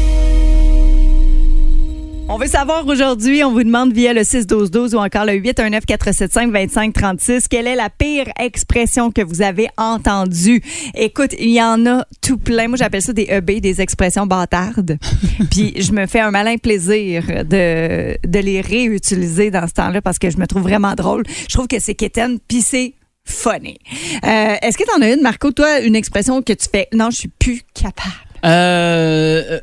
On 2.33 2.37
veut 2.37 2.47
savoir 2.47 2.87
aujourd'hui, 2.87 3.43
on 3.43 3.51
vous 3.51 3.65
demande 3.65 3.91
via 3.91 4.13
le 4.13 4.23
61212 4.23 4.95
ou 4.95 4.99
encore 4.99 5.25
le 5.25 5.33
819-475-2536, 5.33 7.47
quelle 7.49 7.67
est 7.67 7.75
la 7.75 7.89
pire 7.89 8.27
expression 8.39 9.11
que 9.11 9.21
vous 9.21 9.41
avez 9.41 9.67
entendue? 9.75 10.63
Écoute, 10.95 11.35
il 11.37 11.49
y 11.49 11.61
en 11.61 11.85
a 11.85 12.05
tout 12.21 12.37
plein. 12.37 12.69
Moi, 12.69 12.77
j'appelle 12.77 13.01
ça 13.01 13.11
des 13.11 13.27
EB, 13.29 13.59
des 13.59 13.81
expressions 13.81 14.27
bâtardes. 14.27 14.97
Puis 15.51 15.73
je 15.75 15.91
me 15.91 16.05
fais 16.05 16.21
un 16.21 16.31
malin 16.31 16.55
plaisir 16.55 17.43
de, 17.43 18.17
de 18.25 18.39
les 18.39 18.61
réutiliser 18.61 19.51
dans 19.51 19.67
ce 19.67 19.73
temps-là 19.73 20.01
parce 20.01 20.17
que 20.17 20.29
je 20.29 20.37
me 20.37 20.47
trouve 20.47 20.61
vraiment 20.61 20.93
drôle. 20.93 21.23
Je 21.49 21.53
trouve 21.53 21.67
que 21.67 21.81
c'est 21.81 21.95
quétaine, 21.95 22.39
puis 22.47 22.61
c'est 22.61 22.93
funny. 23.25 23.77
Euh, 24.23 24.55
Est-ce 24.61 24.77
que 24.77 24.85
tu 24.85 24.91
en 24.97 25.01
as 25.01 25.11
une, 25.11 25.21
Marco, 25.21 25.51
toi, 25.51 25.81
une 25.81 25.97
expression 25.97 26.41
que 26.41 26.53
tu 26.53 26.67
fais 26.71 26.87
«Non, 26.93 27.09
je 27.09 27.17
suis 27.17 27.27
plus 27.27 27.63
capable». 27.73 28.15
Euh, 28.45 29.59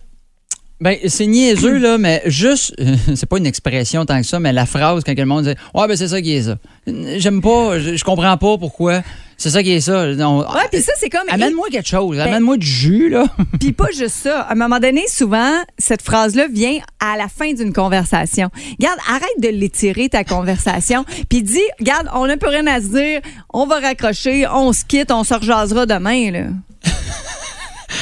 ben, 0.80 0.96
c'est 1.06 1.26
niaiseux, 1.26 1.78
là, 1.78 1.98
mais 1.98 2.22
juste, 2.26 2.74
c'est 3.14 3.26
pas 3.26 3.38
une 3.38 3.46
expression 3.46 4.04
tant 4.04 4.20
que 4.20 4.26
ça, 4.26 4.38
mais 4.38 4.52
la 4.52 4.66
phrase 4.66 5.02
quand 5.04 5.16
le 5.16 5.24
monde 5.24 5.44
dit 5.44 5.54
Ouais, 5.74 5.88
ben 5.88 5.96
c'est 5.96 6.08
ça 6.08 6.22
qui 6.22 6.34
est 6.34 6.42
ça. 6.42 6.56
J'aime 6.86 7.40
pas, 7.40 7.78
je, 7.78 7.96
je 7.96 8.04
comprends 8.04 8.36
pas 8.36 8.58
pourquoi. 8.58 9.02
C'est 9.40 9.50
ça 9.50 9.62
qui 9.62 9.70
est 9.70 9.80
ça. 9.80 10.04
Ouais, 10.08 10.68
puis 10.70 10.82
ça, 10.82 10.92
c'est 10.98 11.08
comme. 11.08 11.28
Amène-moi 11.28 11.68
quelque 11.70 11.88
chose, 11.88 12.18
amène-moi 12.18 12.56
du 12.56 12.66
jus, 12.66 13.08
là. 13.08 13.24
Puis 13.60 13.72
pas 13.72 13.86
juste 13.96 14.16
ça. 14.16 14.40
À 14.40 14.52
un 14.52 14.56
moment 14.56 14.80
donné, 14.80 15.04
souvent, 15.06 15.52
cette 15.78 16.02
phrase-là 16.02 16.48
vient 16.48 16.78
à 16.98 17.16
la 17.16 17.28
fin 17.28 17.52
d'une 17.52 17.72
conversation. 17.72 18.50
Garde, 18.80 18.98
arrête 19.08 19.40
de 19.40 19.48
l'étirer, 19.48 20.08
ta 20.08 20.24
conversation. 20.24 21.04
Puis 21.28 21.44
dis, 21.44 21.60
garde, 21.80 22.10
on 22.14 22.26
n'a 22.26 22.36
plus 22.36 22.48
rien 22.48 22.66
à 22.66 22.80
se 22.80 22.88
dire. 22.88 23.20
On 23.54 23.66
va 23.66 23.78
raccrocher, 23.78 24.48
on 24.48 24.72
se 24.72 24.84
quitte, 24.84 25.12
on 25.12 25.22
se 25.22 25.34
rejasera 25.34 25.86
demain, 25.86 26.32
là. 26.32 26.46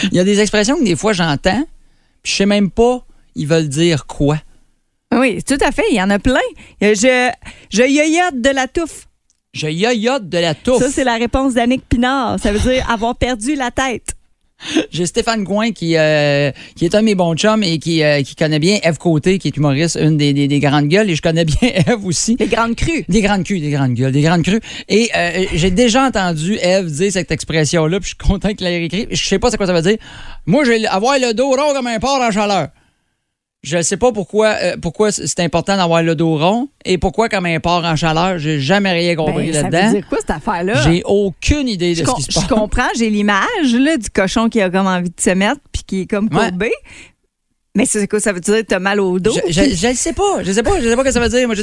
Il 0.04 0.14
y 0.14 0.20
a 0.20 0.24
des 0.24 0.40
expressions 0.40 0.78
que 0.78 0.84
des 0.84 0.96
fois 0.96 1.12
j'entends, 1.12 1.64
puis 2.26 2.32
je 2.32 2.38
sais 2.38 2.46
même 2.46 2.72
pas 2.72 3.06
ils 3.36 3.46
veulent 3.46 3.68
dire 3.68 4.06
quoi. 4.06 4.38
Oui, 5.14 5.40
tout 5.44 5.58
à 5.60 5.70
fait. 5.70 5.84
Il 5.90 5.96
y 5.96 6.02
en 6.02 6.10
a 6.10 6.18
plein. 6.18 6.40
Je, 6.80 7.30
je 7.70 7.82
yoyote 7.82 8.40
de 8.40 8.50
la 8.50 8.66
touffe. 8.66 9.06
Je 9.54 9.68
yoyote 9.68 10.28
de 10.28 10.38
la 10.38 10.54
touffe. 10.54 10.82
Ça, 10.82 10.90
c'est 10.90 11.04
la 11.04 11.14
réponse 11.14 11.54
d'Annick 11.54 11.88
Pinard. 11.88 12.40
Ça 12.40 12.52
veut 12.52 12.58
dire 12.58 12.90
avoir 12.90 13.14
perdu 13.14 13.54
la 13.54 13.70
tête. 13.70 14.15
J'ai 14.90 15.06
Stéphane 15.06 15.44
Gouin 15.44 15.72
qui, 15.72 15.96
euh, 15.96 16.50
qui 16.76 16.84
est 16.84 16.94
un 16.94 17.00
de 17.00 17.04
mes 17.04 17.14
bons 17.14 17.34
chums 17.36 17.62
et 17.62 17.78
qui, 17.78 18.02
euh, 18.02 18.22
qui 18.22 18.34
connaît 18.34 18.58
bien 18.58 18.78
Eve 18.82 18.98
Côté, 18.98 19.38
qui 19.38 19.48
est 19.48 19.56
humoriste, 19.56 19.98
une 20.00 20.16
des, 20.16 20.32
des, 20.32 20.48
des 20.48 20.60
grandes 20.60 20.88
gueules, 20.88 21.10
et 21.10 21.14
je 21.14 21.22
connais 21.22 21.44
bien 21.44 21.56
Eve 21.86 22.04
aussi. 22.04 22.36
Les 22.40 22.46
grandes 22.46 22.74
crues. 22.74 23.04
Des 23.08 23.20
grandes 23.20 23.44
crues, 23.44 23.60
des 23.60 23.70
grandes 23.70 23.94
gueules, 23.94 24.12
des 24.12 24.22
grandes 24.22 24.42
crues. 24.42 24.60
Et 24.88 25.10
euh, 25.14 25.44
j'ai 25.54 25.70
déjà 25.70 26.06
entendu 26.06 26.56
Eve 26.60 26.90
dire 26.90 27.12
cette 27.12 27.30
expression-là, 27.30 28.00
puis 28.00 28.10
je 28.10 28.24
suis 28.24 28.32
content 28.32 28.52
qu'elle 28.54 28.68
l'ait 28.68 28.84
écrit. 28.84 29.06
Je 29.10 29.26
sais 29.26 29.38
pas 29.38 29.50
c'est 29.50 29.56
quoi 29.56 29.66
ça 29.66 29.72
veut 29.72 29.82
dire. 29.82 29.98
Moi, 30.46 30.64
je 30.64 30.70
vais 30.70 30.86
avoir 30.86 31.18
le 31.18 31.34
dos 31.34 31.50
rond 31.50 31.72
comme 31.74 31.86
un 31.86 31.98
porc 31.98 32.20
en 32.20 32.30
chaleur. 32.30 32.68
Je 33.62 33.78
ne 33.78 33.82
sais 33.82 33.96
pas 33.96 34.12
pourquoi, 34.12 34.54
euh, 34.62 34.76
pourquoi 34.80 35.10
c'est 35.10 35.40
important 35.40 35.76
d'avoir 35.76 36.02
le 36.02 36.14
dos 36.14 36.36
rond 36.38 36.68
et 36.84 36.98
pourquoi 36.98 37.28
comme 37.28 37.46
un 37.46 37.58
porc 37.58 37.84
en 37.84 37.96
chaleur. 37.96 38.38
J'ai 38.38 38.60
jamais 38.60 38.92
rien 38.92 39.16
compris 39.16 39.46
Ben, 39.50 39.54
ça 39.54 39.62
là-dedans. 39.62 39.86
veut 39.88 39.98
dire 40.00 40.08
quoi, 40.08 40.18
cette 40.20 40.30
affaire-là? 40.30 40.74
J'ai 40.82 41.02
aucune 41.04 41.66
idée 41.66 41.94
de 41.94 42.00
Je, 42.00 42.04
ce 42.04 42.14
qui 42.14 42.22
se 42.22 42.30
je 42.30 42.34
passe. 42.38 42.46
comprends, 42.48 42.86
j'ai 42.96 43.10
l'image 43.10 43.40
du 43.72 44.10
cochon 44.14 44.48
qui 44.48 44.60
a 44.60 44.70
comme 44.70 44.86
envie 44.86 45.10
de 45.10 45.20
se 45.20 45.30
mettre 45.30 45.60
puis 45.72 45.82
qui 45.84 46.00
est 46.02 46.06
comme 46.06 46.28
Ouais. 46.32 46.70
Mais 47.76 47.84
c'est 47.86 48.08
quoi, 48.08 48.20
ça 48.20 48.32
veut 48.32 48.40
dire 48.40 48.62
t'as 48.66 48.78
mal 48.78 49.00
au 49.00 49.20
dos? 49.20 49.32
Je, 49.50 49.88
le 49.88 49.94
sais 49.94 50.12
pas, 50.14 50.42
je 50.42 50.50
sais 50.50 50.62
pas, 50.62 50.80
je 50.80 50.88
sais 50.88 50.96
pas 50.96 51.02
ce 51.02 51.08
que 51.08 51.12
ça 51.12 51.20
veut 51.20 51.28
dire. 51.28 51.46
Moi, 51.46 51.54
je 51.54 51.62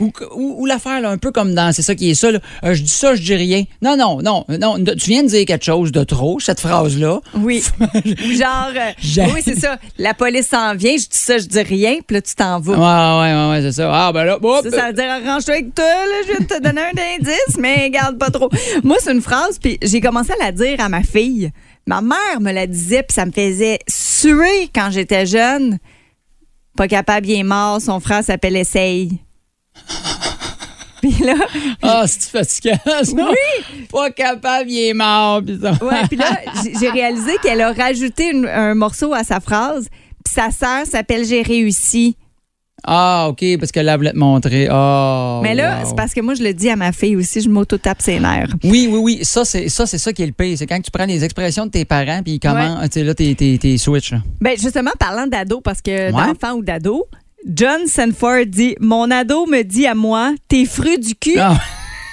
ou, 0.00 0.12
ou, 0.34 0.62
ou 0.62 0.66
l'affaire, 0.66 1.08
un 1.08 1.18
peu 1.18 1.30
comme 1.30 1.54
dans 1.54 1.72
C'est 1.72 1.82
ça 1.82 1.94
qui 1.94 2.10
est 2.10 2.14
ça, 2.14 2.32
là, 2.32 2.40
euh, 2.64 2.74
je 2.74 2.82
dis 2.82 2.88
ça, 2.88 3.14
je 3.14 3.22
dis 3.22 3.34
rien. 3.34 3.64
Non, 3.80 3.96
non, 3.96 4.20
non, 4.22 4.44
non, 4.48 4.76
tu 4.84 5.10
viens 5.10 5.22
de 5.22 5.28
dire 5.28 5.46
quelque 5.46 5.64
chose 5.64 5.92
de 5.92 6.02
trop, 6.02 6.40
cette 6.40 6.58
phrase-là. 6.58 7.20
Oui. 7.36 7.62
Ou 7.80 8.32
genre, 8.32 8.72
euh, 8.74 9.26
oui, 9.32 9.40
c'est 9.44 9.58
ça. 9.58 9.78
La 9.98 10.14
police 10.14 10.48
s'en 10.48 10.74
vient, 10.74 10.96
je 10.96 11.08
dis 11.08 11.08
ça, 11.10 11.38
je 11.38 11.46
dis 11.46 11.62
rien, 11.62 11.98
puis 12.04 12.14
là, 12.14 12.22
tu 12.22 12.34
t'en 12.34 12.58
vas. 12.58 12.72
Ouais, 12.72 13.30
ouais, 13.30 13.34
ouais, 13.34 13.50
ouais, 13.50 13.62
c'est 13.62 13.80
ça. 13.80 13.90
Ah, 13.92 14.12
ben 14.12 14.24
là, 14.24 14.38
hop, 14.42 14.64
Ça, 14.64 14.70
ça 14.70 14.86
veut 14.88 14.92
dire 14.94 15.04
arrange-toi 15.04 15.54
avec 15.54 15.74
toi, 15.74 15.84
là, 15.84 16.16
je 16.26 16.38
vais 16.38 16.44
te 16.44 16.60
donner 16.60 16.80
un 16.80 17.18
indice, 17.18 17.56
mais 17.58 17.88
garde 17.90 18.18
pas 18.18 18.30
trop. 18.30 18.50
Moi, 18.82 18.96
c'est 19.00 19.12
une 19.12 19.22
phrase, 19.22 19.58
puis 19.60 19.78
j'ai 19.80 20.00
commencé 20.00 20.32
à 20.32 20.44
la 20.44 20.50
dire 20.50 20.80
à 20.80 20.88
ma 20.88 21.02
fille. 21.02 21.52
Ma 21.86 22.00
mère 22.00 22.40
me 22.40 22.52
la 22.52 22.66
disait, 22.66 23.02
puis 23.02 23.14
ça 23.14 23.26
me 23.26 23.32
faisait 23.32 23.78
suer 23.88 24.70
quand 24.74 24.90
j'étais 24.90 25.26
jeune. 25.26 25.78
Pas 26.76 26.88
capable, 26.88 27.26
il 27.28 27.40
est 27.40 27.42
mort, 27.42 27.80
son 27.80 27.98
frère 28.00 28.22
s'appelle 28.24 28.56
Essaye. 28.56 29.18
puis 31.02 31.14
là, 31.24 31.34
Ah, 31.82 32.04
c'est 32.06 32.30
fatigant, 32.30 32.78
ça? 32.84 33.04
Oui. 33.12 33.86
Pas 33.90 34.10
capable, 34.10 34.70
il 34.70 34.88
est 34.88 34.94
mort, 34.94 35.42
pis 35.44 35.58
ça. 35.60 35.72
ouais, 35.84 36.06
puis 36.08 36.16
là, 36.16 36.38
j'ai- 36.62 36.74
j'ai 36.78 36.90
réalisé 36.90 37.32
qu'elle 37.42 37.60
a 37.60 37.72
rajouté 37.72 38.30
une- 38.30 38.46
un 38.46 38.74
morceau 38.74 39.12
à 39.12 39.24
sa 39.24 39.40
phrase, 39.40 39.88
puis 40.24 40.32
sa 40.34 40.50
sœur 40.50 40.86
s'appelle 40.86 41.24
J'ai 41.26 41.42
réussi. 41.42 42.16
Ah, 42.84 43.28
OK, 43.30 43.44
parce 43.58 43.70
qu'elle 43.70 43.86
la 43.86 43.96
voulait 43.96 44.12
te 44.12 44.18
montrer. 44.18 44.68
Ah. 44.70 45.40
Mais 45.42 45.54
là, 45.54 45.80
wow. 45.80 45.88
c'est 45.88 45.96
parce 45.96 46.12
que 46.14 46.20
moi, 46.20 46.34
je 46.34 46.42
le 46.42 46.52
dis 46.52 46.68
à 46.68 46.76
ma 46.76 46.92
fille 46.92 47.16
aussi, 47.16 47.40
je 47.40 47.48
m'auto-tape 47.48 48.02
ses 48.02 48.18
nerfs. 48.18 48.54
Oui, 48.64 48.88
oui, 48.90 48.98
oui. 48.98 49.18
Ça, 49.22 49.44
c'est 49.44 49.68
ça, 49.68 49.86
c'est 49.86 49.98
ça 49.98 50.12
qui 50.12 50.22
est 50.22 50.26
le 50.26 50.32
pire. 50.32 50.56
C'est 50.58 50.66
quand 50.66 50.80
tu 50.80 50.90
prends 50.90 51.06
les 51.06 51.22
expressions 51.24 51.66
de 51.66 51.70
tes 51.70 51.84
parents, 51.84 52.22
puis 52.24 52.40
comment, 52.40 52.80
tu 52.82 52.88
sais, 52.92 53.04
là, 53.04 53.14
t'es, 53.14 53.34
t'es, 53.36 53.58
t'es 53.60 53.78
switch, 53.78 54.12
là. 54.12 54.18
Ben 54.40 54.56
justement, 54.60 54.90
parlant 54.98 55.26
d'ado, 55.26 55.60
parce 55.60 55.80
que 55.80 55.92
Ouais. 55.92 56.10
d'enfant 56.12 56.54
ou 56.54 56.62
d'ado, 56.62 57.06
John 57.46 57.86
Sanford 57.86 58.46
dit 58.46 58.74
Mon 58.80 59.10
ado 59.10 59.46
me 59.46 59.62
dit 59.62 59.86
à 59.86 59.94
moi, 59.94 60.34
t'es 60.48 60.64
fru 60.64 60.98
du 60.98 61.14
cul. 61.14 61.38
Ah, 61.38 61.58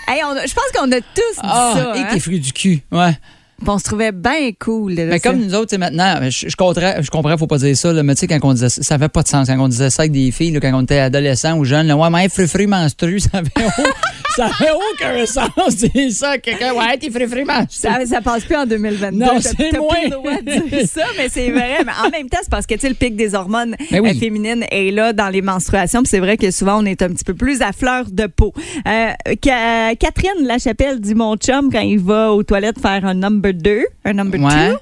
Hey, 0.07 0.21
on 0.25 0.33
je 0.35 0.53
pense 0.55 0.71
qu'on 0.75 0.91
a 0.91 1.01
tous 1.01 1.35
dit 1.35 1.39
ah, 1.43 1.73
ça. 1.75 1.95
et 1.95 1.99
hein? 1.99 2.07
t'es 2.11 2.19
fruit 2.19 2.39
du 2.39 2.51
cul. 2.51 2.81
Ouais. 2.91 3.15
Puis 3.59 3.69
On 3.69 3.77
se 3.77 3.83
trouvait 3.83 4.11
bien 4.11 4.51
cool. 4.59 4.93
Mais 4.95 5.19
ça. 5.19 5.29
comme 5.29 5.39
nous 5.39 5.53
autres, 5.55 5.75
maintenant, 5.77 6.15
je, 6.29 6.49
je 6.49 6.55
comprends, 6.55 6.93
je 7.01 7.09
comprends, 7.09 7.37
faut 7.37 7.47
pas 7.47 7.57
dire 7.57 7.75
ça, 7.77 7.91
là, 7.93 8.03
mais 8.03 8.15
tu 8.15 8.21
sais, 8.21 8.27
quand 8.27 8.39
on 8.43 8.53
disait 8.53 8.69
ça, 8.69 8.81
ça 8.81 8.95
avait 8.95 9.09
pas 9.09 9.23
de 9.23 9.27
sens. 9.27 9.47
Quand 9.47 9.59
on 9.59 9.67
disait 9.67 9.89
ça 9.89 10.03
avec 10.03 10.11
des 10.11 10.31
filles, 10.31 10.51
là, 10.51 10.59
quand 10.59 10.71
on 10.73 10.81
était 10.83 10.99
adolescent 10.99 11.57
ou 11.57 11.65
jeune, 11.65 11.87
là, 11.87 11.95
ouais, 11.97 12.09
mais 12.09 12.29
frufru 12.29 12.67
menstru, 12.67 13.19
ça 13.19 13.29
avait, 13.33 13.49
ça 14.35 14.45
avait 14.45 14.71
aucun 14.71 15.25
sens. 15.25 15.49
C'est 15.77 16.09
ça, 16.11 16.37
quelqu'un, 16.37 16.73
ouais, 16.73 16.97
t'es 16.97 17.09
frufru 17.09 17.43
menstru. 17.45 17.67
Ça, 17.89 17.99
ça 18.05 18.21
passe 18.21 18.43
plus 18.43 18.55
en 18.55 18.65
2022. 18.65 19.17
Non, 19.17 19.39
c'est 19.39 19.55
plus 19.55 19.77
moins. 19.77 19.95
le 20.03 20.09
droit 20.11 20.41
de 20.41 20.69
dire 20.69 20.87
ça, 20.87 21.03
mais 21.17 21.29
c'est 21.29 21.49
vrai. 21.51 21.77
Mais 21.85 21.91
en 22.05 22.09
même 22.09 22.29
temps, 22.29 22.37
c'est 22.41 22.49
parce 22.49 22.65
que 22.65 22.75
tu 22.75 22.87
le 22.87 22.93
pic 22.93 23.15
des 23.15 23.35
hormones 23.35 23.75
Ben 23.91 23.99
oui. 24.01 24.09
euh, 24.09 24.13
féminines 24.19 24.65
est 24.71 24.91
là 24.91 25.13
dans 25.13 25.29
les 25.29 25.41
menstruations. 25.41 26.01
Puis 26.03 26.09
c'est 26.09 26.19
vrai 26.19 26.37
que 26.37 26.51
souvent, 26.51 26.81
on 26.81 26.85
est 26.85 27.01
un 27.01 27.09
petit 27.09 27.23
peu 27.23 27.33
plus 27.33 27.61
à 27.61 27.71
fleur 27.71 28.05
de 28.11 28.27
peau. 28.27 28.53
Euh, 28.87 29.11
Ca- 29.43 29.95
Catherine 29.95 30.45
Lachapelle 30.45 30.99
dit 30.99 31.15
mon 31.15 31.35
chum 31.37 31.71
quand 31.71 31.81
il 31.81 31.99
va 31.99 32.31
aux 32.31 32.43
toilettes 32.43 32.79
faire 32.79 33.05
un 33.05 33.13
number 33.13 33.48
2, 33.53 33.85
un 34.05 34.13
number 34.13 34.39
2, 34.39 34.45
Ouais. 34.45 34.73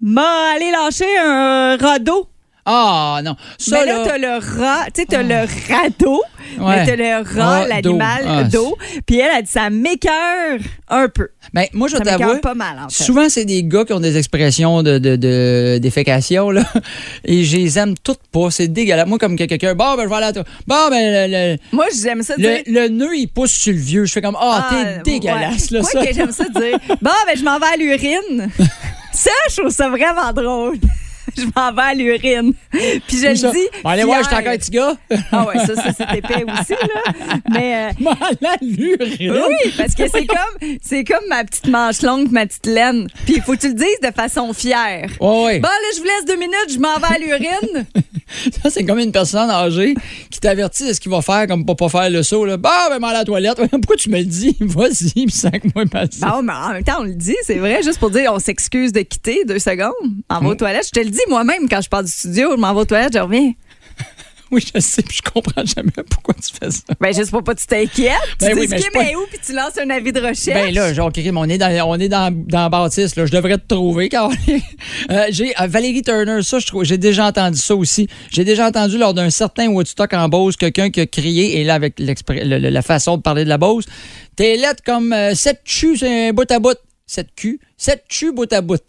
m'a 0.00 0.52
allé 0.54 0.70
lâcher 0.70 1.18
un 1.18 1.76
radeau. 1.76 2.28
Ah, 2.68 3.20
non. 3.24 3.36
Ça, 3.58 3.78
mais 3.80 3.86
là, 3.86 3.92
là, 3.92 4.02
Ah. 4.04 4.08
t'as 4.08 4.18
le 4.18 4.60
rat, 4.60 4.84
tu 4.92 5.00
sais, 5.02 5.06
t'as 5.08 5.22
le 5.22 5.46
radeau, 5.72 6.20
Ouais. 6.58 6.76
mais 6.76 6.86
t'as 6.86 6.96
le 6.96 7.40
rat, 7.40 7.66
l'animal 7.68 8.22
d'eau. 8.24 8.28
Ah, 8.28 8.42
d'eau. 8.44 8.76
Puis 9.06 9.20
elle 9.20 9.30
a 9.30 9.40
dit 9.42 9.50
ça 9.50 9.70
m'écœure 9.70 10.58
un 10.88 11.08
peu. 11.08 11.28
ben, 11.54 11.66
moi, 11.72 11.86
je 11.88 11.96
t'avoue. 11.96 12.38
pas 12.40 12.54
mal, 12.54 12.76
en 12.84 12.88
fait. 12.88 13.04
Souvent, 13.04 13.28
c'est 13.28 13.44
des 13.44 13.62
gars 13.62 13.84
qui 13.84 13.92
ont 13.92 14.00
des 14.00 14.16
expressions 14.18 14.82
de, 14.82 14.98
de, 14.98 15.14
de- 15.16 15.78
défécation, 15.80 16.50
là. 16.50 16.64
Et 17.24 17.44
je 17.44 17.56
les 17.56 17.78
aime 17.78 17.94
toutes 18.02 18.26
pas. 18.32 18.50
C'est 18.50 18.68
dégueulasse. 18.68 19.06
Moi, 19.06 19.18
comme 19.18 19.36
que 19.36 19.44
quelqu'un, 19.44 19.74
bon, 19.74 19.94
ben, 19.96 20.02
je 20.04 20.08
vais 20.08 20.14
aller 20.16 20.26
à 20.26 20.32
toi. 20.32 20.42
Bon, 20.66 20.88
ben, 20.90 21.30
le, 21.30 21.52
le, 21.52 21.58
Moi, 21.72 21.86
j'aime 22.02 22.22
ça 22.22 22.34
le, 22.36 22.42
dire. 22.42 22.62
le 22.66 22.88
nœud, 22.88 23.16
il 23.16 23.28
pousse 23.28 23.52
sur 23.52 23.72
le 23.72 23.78
vieux. 23.78 24.04
Je 24.06 24.12
fais 24.12 24.20
comme, 24.22 24.36
ah, 24.40 24.68
Ah, 24.70 24.74
t'es 25.04 25.12
dégueulasse, 25.12 25.70
ouais. 25.70 25.78
là, 25.78 25.80
Quoi 25.82 25.90
ça. 26.02 26.06
que 26.06 26.14
j'aime 26.14 26.32
ça 26.32 26.44
dire? 26.48 26.78
Bon, 27.00 27.10
ben, 27.26 27.36
je 27.36 27.44
m'en 27.44 27.58
vais 27.60 27.66
à 27.72 27.76
l'urine. 27.76 28.50
ça, 29.12 29.30
je 29.50 29.56
trouve 29.60 29.70
ça 29.72 29.88
vraiment 29.88 30.32
drôle. 30.34 30.78
Je 31.36 31.44
m'en 31.54 31.72
vais 31.72 31.82
à 31.82 31.94
l'urine. 31.94 32.52
Puis 32.70 33.18
je 33.18 33.28
le 33.28 33.52
dis. 33.52 33.68
Bon, 33.82 33.90
allez 33.90 34.04
voir, 34.04 34.22
je 34.22 34.28
suis 34.28 34.36
encore 34.36 34.52
un 34.52 34.56
petit 34.58 34.70
gars. 34.70 34.94
Ah 35.32 35.46
ouais, 35.46 35.58
ça, 35.58 35.74
ça 35.74 35.90
c'est 35.96 36.18
épais 36.18 36.44
aussi, 36.60 36.72
là. 36.72 37.12
Mais. 37.50 37.90
euh, 38.04 38.10
à 38.10 38.56
l'urine. 38.60 39.42
oui, 39.48 39.72
parce 39.76 39.94
que 39.94 40.04
c'est 40.08 40.26
comme 40.26 40.70
c'est 40.82 41.04
comme 41.04 41.26
ma 41.28 41.44
petite 41.44 41.68
manche 41.68 42.02
longue, 42.02 42.30
ma 42.30 42.46
petite 42.46 42.66
laine. 42.66 43.08
Puis 43.24 43.34
il 43.36 43.42
faut 43.42 43.52
que 43.52 43.58
tu 43.60 43.68
le 43.68 43.74
dises 43.74 44.00
de 44.02 44.10
façon 44.14 44.52
fière. 44.52 45.08
Ouais, 45.20 45.44
ouais. 45.44 45.58
Bon, 45.60 45.68
là, 45.68 45.88
je 45.94 45.98
vous 46.00 46.04
laisse 46.04 46.24
deux 46.26 46.36
minutes, 46.36 46.70
je 46.72 46.78
m'en 46.78 46.96
vais 46.98 47.14
à 47.14 47.18
l'urine. 47.18 47.86
Ça, 48.62 48.70
c'est 48.70 48.84
comme 48.84 48.98
une 48.98 49.12
personne 49.12 49.50
âgée 49.50 49.94
qui 50.30 50.40
t'avertit 50.40 50.88
de 50.88 50.92
ce 50.92 51.00
qu'il 51.00 51.10
va 51.10 51.22
faire 51.22 51.46
comme 51.46 51.64
pour 51.64 51.76
pas 51.76 51.88
faire 51.88 52.10
le 52.10 52.22
saut. 52.22 52.44
Là. 52.44 52.56
Bah, 52.56 52.88
ben, 52.90 53.02
à 53.02 53.12
la 53.12 53.24
toilette. 53.24 53.56
Pourquoi 53.70 53.96
tu 53.96 54.10
me 54.10 54.18
le 54.18 54.24
dis? 54.24 54.56
Vas-y, 54.60 55.26
puis 55.26 55.30
sac-moi 55.30 55.84
passer. 55.90 56.20
Bon, 56.20 56.42
mais 56.42 56.52
en 56.52 56.72
même 56.72 56.84
temps, 56.84 57.00
on 57.00 57.04
le 57.04 57.14
dit, 57.14 57.36
c'est 57.42 57.58
vrai, 57.58 57.82
juste 57.82 57.98
pour 57.98 58.10
dire, 58.10 58.32
on 58.32 58.38
s'excuse 58.38 58.92
de 58.92 59.00
quitter 59.00 59.44
deux 59.44 59.58
secondes. 59.58 59.92
En 60.28 60.40
va 60.40 60.48
aux 60.48 60.54
toilettes. 60.54 60.86
Je 60.86 61.00
te 61.00 61.04
le 61.04 61.10
dis 61.10 61.20
moi-même 61.28 61.68
quand 61.68 61.80
je 61.80 61.88
pars 61.88 62.02
du 62.02 62.10
studio, 62.10 62.50
je 62.52 62.60
m'en 62.60 62.74
vais 62.74 62.80
aux 62.80 62.84
toilettes, 62.84 63.14
je 63.14 63.18
reviens. 63.18 63.52
Oui, 64.52 64.64
je 64.74 64.80
sais, 64.80 65.02
puis 65.02 65.18
je 65.24 65.30
comprends 65.30 65.64
jamais 65.64 65.90
pourquoi 66.08 66.34
tu 66.34 66.52
fais 66.54 66.70
ça. 66.70 66.82
Ben, 67.00 67.08
juste 67.08 67.30
sais 67.30 67.42
pas 67.42 67.54
que 67.54 67.60
tu 67.60 67.66
t'inquiètes. 67.66 68.12
Tu 68.38 68.46
ben 68.46 68.58
oui, 68.58 68.66
mais, 68.70 68.80
mais 68.94 69.16
où, 69.16 69.26
puis 69.28 69.40
tu 69.44 69.52
lances 69.52 69.76
un 69.76 69.90
avis 69.90 70.12
de 70.12 70.20
recherche. 70.20 70.46
Ben 70.46 70.72
là, 70.72 70.94
genre, 70.94 71.08
okay, 71.08 71.30
on 71.34 71.44
est 71.44 71.58
dans, 71.58 71.88
on 71.88 71.98
est 71.98 72.08
dans, 72.08 72.32
dans 72.32 72.70
Baptiste, 72.70 73.16
là. 73.16 73.26
Je 73.26 73.32
devrais 73.32 73.58
te 73.58 73.66
trouver, 73.66 74.08
quand 74.10 74.30
euh, 75.10 75.26
J'ai 75.30 75.52
euh, 75.60 75.66
Valérie 75.66 76.02
Turner, 76.02 76.42
ça, 76.42 76.60
je 76.60 76.66
trouve, 76.66 76.84
j'ai 76.84 76.98
déjà 76.98 77.26
entendu 77.26 77.58
ça 77.58 77.74
aussi. 77.74 78.08
J'ai 78.30 78.44
déjà 78.44 78.68
entendu 78.68 78.98
lors 78.98 79.14
d'un 79.14 79.30
certain 79.30 79.68
Woodstock 79.68 80.12
en 80.14 80.28
bose 80.28 80.56
quelqu'un 80.56 80.90
qui 80.90 81.00
a 81.00 81.06
crié, 81.06 81.60
et 81.60 81.64
là, 81.64 81.74
avec 81.74 81.98
le, 81.98 82.14
le, 82.58 82.70
la 82.70 82.82
façon 82.82 83.16
de 83.16 83.22
parler 83.22 83.44
de 83.44 83.48
la 83.48 83.58
Beauce, 83.58 83.84
t'es 84.36 84.56
lettre 84.56 84.82
comme 84.84 85.12
euh, 85.12 85.34
cette 85.34 85.62
c'est 85.66 86.28
un 86.28 86.32
bout 86.32 86.50
à 86.50 86.58
bout. 86.58 86.76
Cette 87.08 87.34
cul. 87.36 87.60
7 87.78 88.04
tu 88.08 88.32
bout 88.32 88.50
à 88.52 88.62
bout. 88.62 88.82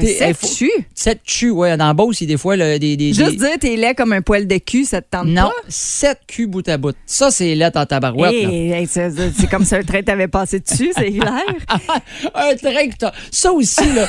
Sept 0.00 0.22
euh, 0.22 0.48
tu? 0.56 0.70
Sept 0.94 1.20
tu, 1.22 1.50
ouais. 1.50 1.76
Dans 1.76 1.88
la 1.88 1.92
Beauce, 1.92 2.22
des 2.22 2.38
fois, 2.38 2.56
des, 2.56 2.78
des, 2.78 3.12
Juste 3.12 3.32
des... 3.32 3.36
dire, 3.36 3.58
t'es 3.60 3.76
laid 3.76 3.94
comme 3.94 4.14
un 4.14 4.22
poil 4.22 4.46
de 4.46 4.56
cul, 4.56 4.86
ça 4.86 5.02
te 5.02 5.06
tente 5.10 5.26
non, 5.26 5.34
pas? 5.34 5.48
Non, 5.48 5.52
sept 5.68 6.20
culs 6.26 6.46
bout 6.46 6.66
à 6.66 6.78
bout. 6.78 6.96
Ça, 7.04 7.30
c'est 7.30 7.54
laid 7.54 7.76
en 7.76 7.84
tabarouette. 7.84 8.32
Eh, 8.32 8.70
eh, 8.70 8.82
eh, 8.82 8.86
c'est 8.86 9.50
comme 9.50 9.66
si 9.66 9.74
un 9.74 9.82
train 9.82 10.02
t'avait 10.02 10.28
passé 10.28 10.60
dessus, 10.60 10.92
c'est 10.96 11.12
clair. 11.12 11.44
un 12.34 12.56
train 12.56 12.88
que 12.88 12.96
t'as. 12.98 13.12
Ça 13.30 13.52
aussi, 13.52 13.92
là, 13.92 14.08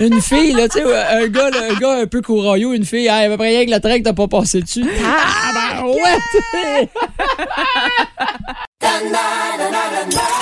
une 0.00 0.20
fille, 0.20 0.52
là, 0.52 0.68
tu 0.68 0.78
sais, 0.78 0.84
un 0.84 1.28
gars, 1.28 1.48
un 1.70 1.78
gars 1.78 2.00
un 2.02 2.06
peu 2.06 2.20
courailleux, 2.20 2.74
une 2.74 2.84
fille, 2.84 3.08
à 3.08 3.26
peu 3.28 3.38
près 3.38 3.48
rien 3.48 3.64
que 3.64 3.70
le 3.70 3.80
train 3.80 3.98
que 3.98 4.04
t'as 4.04 4.12
pas 4.12 4.28
passé 4.28 4.60
dessus. 4.60 4.84
Tabarouette! 4.84 6.20
Ah, 8.82 8.98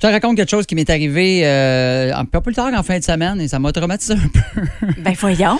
Je 0.00 0.06
te 0.06 0.12
raconte 0.12 0.36
quelque 0.36 0.48
chose 0.50 0.64
qui 0.64 0.76
m'est 0.76 0.88
arrivé 0.90 1.40
euh, 1.42 2.12
un 2.14 2.24
peu 2.24 2.40
plus 2.40 2.54
tard 2.54 2.70
qu'en 2.70 2.84
fin 2.84 3.00
de 3.00 3.02
semaine 3.02 3.40
et 3.40 3.48
ça 3.48 3.58
m'a 3.58 3.72
traumatisé 3.72 4.14
un 4.14 4.28
peu. 4.28 4.86
Ben 5.02 5.12
voyons. 5.18 5.58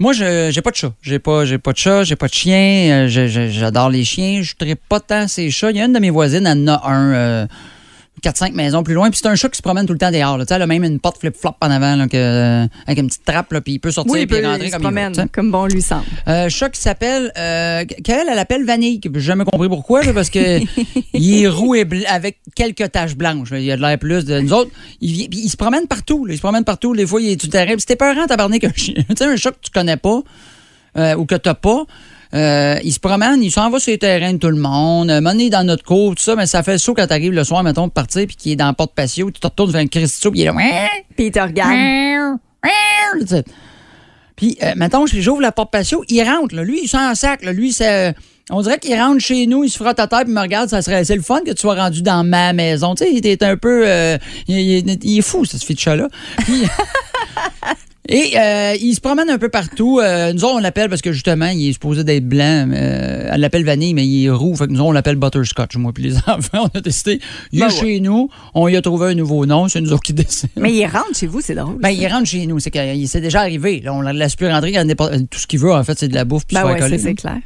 Moi, 0.00 0.12
je 0.12 0.50
j'ai 0.50 0.60
pas 0.60 0.72
de 0.72 0.76
chat. 0.76 0.92
J'ai 1.02 1.20
pas, 1.20 1.44
j'ai 1.44 1.58
pas 1.58 1.70
de 1.72 1.76
chat, 1.78 2.02
j'ai 2.02 2.16
pas 2.16 2.26
de 2.26 2.34
chien. 2.34 3.06
euh, 3.06 3.48
J'adore 3.48 3.90
les 3.90 4.02
chiens. 4.02 4.42
Je 4.42 4.54
ne 4.64 4.74
pas 4.74 4.98
tant 4.98 5.28
ces 5.28 5.50
chats. 5.52 5.70
Il 5.70 5.76
y 5.76 5.80
a 5.80 5.84
une 5.84 5.92
de 5.92 6.00
mes 6.00 6.10
voisines, 6.10 6.48
elle 6.48 6.68
en 6.68 6.74
a 6.74 6.82
un. 6.90 7.12
euh, 7.14 7.46
4-5 8.22 8.52
maisons 8.54 8.82
plus 8.82 8.94
loin. 8.94 9.10
Puis 9.10 9.20
c'est 9.22 9.28
un 9.28 9.34
chat 9.34 9.48
qui 9.48 9.56
se 9.58 9.62
promène 9.62 9.86
tout 9.86 9.92
le 9.92 9.98
temps 9.98 10.10
dehors. 10.10 10.38
là. 10.38 10.44
Tu 10.44 10.48
sais, 10.48 10.54
elle 10.56 10.62
a 10.62 10.66
même 10.66 10.84
une 10.84 10.98
porte 11.00 11.18
flip-flop 11.18 11.54
en 11.60 11.70
avant 11.70 11.96
là, 11.96 12.06
que, 12.08 12.16
euh, 12.16 12.66
avec 12.86 12.98
une 12.98 13.06
petite 13.08 13.24
trappe. 13.24 13.52
Là, 13.52 13.60
puis 13.60 13.74
il 13.74 13.78
peut 13.78 13.90
sortir 13.90 14.12
Oui, 14.14 14.26
il 14.28 14.46
rentrer 14.46 14.66
il 14.66 14.70
se 14.70 14.76
comme 14.76 14.82
il 14.82 14.88
veut. 14.88 14.92
promène, 14.94 15.12
tu 15.12 15.28
comme 15.28 15.50
bon 15.52 15.66
lui 15.66 15.82
semble. 15.82 16.04
Euh, 16.28 16.48
chat 16.48 16.70
qui 16.70 16.80
s'appelle. 16.80 17.32
Euh, 17.38 17.84
qu'elle, 17.84 18.26
elle 18.30 18.38
appelle 18.38 18.64
Vanille. 18.64 19.00
J'ai 19.14 19.20
jamais 19.20 19.44
compris 19.44 19.68
pourquoi, 19.68 20.02
là, 20.02 20.12
parce 20.12 20.30
que 20.30 20.60
il 21.14 21.42
est 21.42 21.48
roux 21.48 21.74
et 21.74 21.84
bl- 21.84 22.06
avec 22.08 22.38
quelques 22.54 22.90
taches 22.92 23.16
blanches. 23.16 23.50
là. 23.50 23.58
Il 23.58 23.70
a 23.70 23.76
de 23.76 23.82
l'air 23.82 23.98
plus 23.98 24.24
de 24.24 24.40
nous 24.40 24.52
autres. 24.52 24.70
Il, 25.00 25.28
puis 25.28 25.40
il 25.44 25.48
se 25.48 25.56
promène 25.56 25.86
partout. 25.86 26.24
là. 26.26 26.32
Il 26.32 26.36
se 26.36 26.42
promène 26.42 26.64
partout. 26.64 26.94
Des 26.96 27.06
fois, 27.06 27.20
il 27.20 27.30
est 27.30 27.40
tout 27.40 27.48
terrible. 27.48 27.80
C'était 27.80 27.96
peurant, 27.96 28.26
tabarnak, 28.26 28.64
un 28.64 28.72
chien. 28.74 28.94
tu 29.08 29.16
sais, 29.16 29.24
un 29.24 29.36
chat 29.36 29.50
que 29.52 29.58
tu 29.62 29.70
connais 29.70 29.96
pas 29.96 30.22
euh, 30.96 31.14
ou 31.16 31.26
que 31.26 31.34
t'as 31.34 31.54
pas. 31.54 31.84
Euh, 32.36 32.78
il 32.84 32.92
se 32.92 33.00
promène, 33.00 33.42
il 33.42 33.50
s'en 33.50 33.70
va 33.70 33.78
sur 33.80 33.90
les 33.90 33.98
terrains 33.98 34.34
de 34.34 34.38
tout 34.38 34.48
le 34.48 34.60
monde, 34.60 35.10
euh, 35.10 35.20
monnaie 35.20 35.50
dans 35.50 35.64
notre 35.64 35.84
cour, 35.84 36.14
tout 36.14 36.22
ça, 36.22 36.36
mais 36.36 36.46
ça 36.46 36.62
fait 36.62 36.72
le 36.72 36.78
saut 36.78 36.94
quand 36.94 37.06
t'arrives 37.06 37.32
le 37.32 37.44
soir, 37.44 37.62
mettons, 37.62 37.84
pour 37.84 37.92
partir, 37.94 38.26
puis 38.26 38.36
qu'il 38.36 38.52
est 38.52 38.56
dans 38.56 38.66
la 38.66 38.72
porte 38.74 38.94
patio, 38.94 39.30
tu 39.30 39.40
te 39.40 39.46
retournes 39.46 39.70
vers 39.72 39.80
un 39.82 39.86
Christo, 39.86 40.30
puis 40.30 40.40
il 40.40 40.42
est 40.44 40.46
là. 40.46 40.52
Puis 41.16 41.26
il 41.26 41.30
te 41.32 41.40
regarde. 41.40 42.38
Puis, 44.36 44.58
euh, 44.62 44.72
mettons, 44.76 45.06
j'ouvre 45.06 45.40
la 45.40 45.52
porte 45.52 45.70
patio, 45.72 46.04
il 46.08 46.22
rentre, 46.22 46.54
là. 46.54 46.62
lui, 46.62 46.80
il 46.82 46.88
sent 46.88 46.96
un 46.98 47.14
sac, 47.14 47.42
là. 47.44 47.52
lui, 47.52 47.72
c'est. 47.72 48.14
On 48.50 48.60
dirait 48.62 48.78
qu'il 48.78 48.94
rentre 48.94 49.18
chez 49.20 49.46
nous, 49.46 49.64
il 49.64 49.70
se 49.70 49.76
frotte 49.76 49.98
à 49.98 50.06
terre, 50.06 50.22
puis 50.24 50.32
me 50.32 50.40
regarde, 50.40 50.68
ça 50.68 50.80
serait. 50.82 51.04
C'est 51.04 51.16
le 51.16 51.22
fun 51.22 51.40
que 51.44 51.50
tu 51.50 51.60
sois 51.60 51.74
rendu 51.74 52.02
dans 52.02 52.22
ma 52.22 52.52
maison. 52.52 52.94
Tu 52.94 53.04
sais, 53.04 53.10
il 53.12 53.26
est 53.26 53.42
un 53.42 53.56
peu. 53.56 53.84
euh, 53.88 54.18
il, 54.46 54.56
il- 54.58 54.98
il 55.02 55.18
est 55.18 55.22
fou, 55.22 55.44
ce. 55.44 55.56
Puis- 55.56 55.74
Et 58.08 58.32
euh, 58.38 58.74
il 58.80 58.94
se 58.94 59.00
promène 59.00 59.28
un 59.30 59.38
peu 59.38 59.48
partout. 59.48 59.98
Euh, 60.00 60.32
nous 60.32 60.44
autres, 60.44 60.54
on 60.56 60.58
l'appelle 60.60 60.88
parce 60.88 61.02
que 61.02 61.12
justement, 61.12 61.46
il 61.48 61.68
est 61.68 61.72
supposé 61.72 62.04
d'être 62.04 62.28
blanc. 62.28 62.68
Euh, 62.72 63.30
elle 63.32 63.40
l'appelle 63.40 63.64
vanille, 63.64 63.94
mais 63.94 64.06
il 64.06 64.26
est 64.26 64.30
roux. 64.30 64.54
Fait 64.54 64.66
que 64.66 64.72
nous 64.72 64.78
autres, 64.80 64.88
on 64.88 64.92
l'appelle 64.92 65.16
butterscotch. 65.16 65.76
Moi, 65.76 65.92
puis 65.92 66.04
les 66.04 66.16
enfants, 66.28 66.70
on 66.72 66.78
a 66.78 66.80
testé. 66.80 67.20
Il 67.52 67.60
est 67.60 67.66
Ben 67.66 67.72
ouais. 67.72 67.80
chez 67.80 68.00
nous. 68.00 68.28
On 68.54 68.66
lui 68.68 68.76
a 68.76 68.82
trouvé 68.82 69.08
un 69.08 69.14
nouveau 69.14 69.44
nom. 69.46 69.66
C'est 69.68 69.80
nous 69.80 69.92
autres 69.92 70.02
qui 70.04 70.12
décident. 70.12 70.52
Mais 70.56 70.72
il 70.72 70.84
rentre 70.86 71.16
chez 71.16 71.26
vous, 71.26 71.40
c'est 71.40 71.54
drôle. 71.54 71.78
Ben, 71.80 71.90
il 71.90 72.06
rentre 72.06 72.26
chez 72.28 72.46
nous. 72.46 72.60
C'est 72.60 72.70
qu'il 72.70 73.08
s'est 73.08 73.20
déjà 73.20 73.40
arrivé. 73.40 73.80
Là, 73.84 73.92
on 73.92 74.02
ne 74.02 74.12
laisse 74.12 74.36
plus 74.36 74.46
rentrer. 74.48 74.68
il 74.70 74.74
y 74.74 74.78
a 74.78 74.84
n'importe- 74.84 75.28
Tout 75.28 75.38
ce 75.40 75.46
qu'il 75.48 75.58
veut, 75.58 75.72
en 75.72 75.82
fait, 75.82 75.98
c'est 75.98 76.08
de 76.08 76.14
la 76.14 76.24
bouffe 76.24 76.46
puis 76.46 76.54
Ben 76.54 76.62
se 76.62 76.66
ouais, 76.68 76.78
coller. 76.78 76.98
c'est 76.98 77.14
clair. 77.14 77.38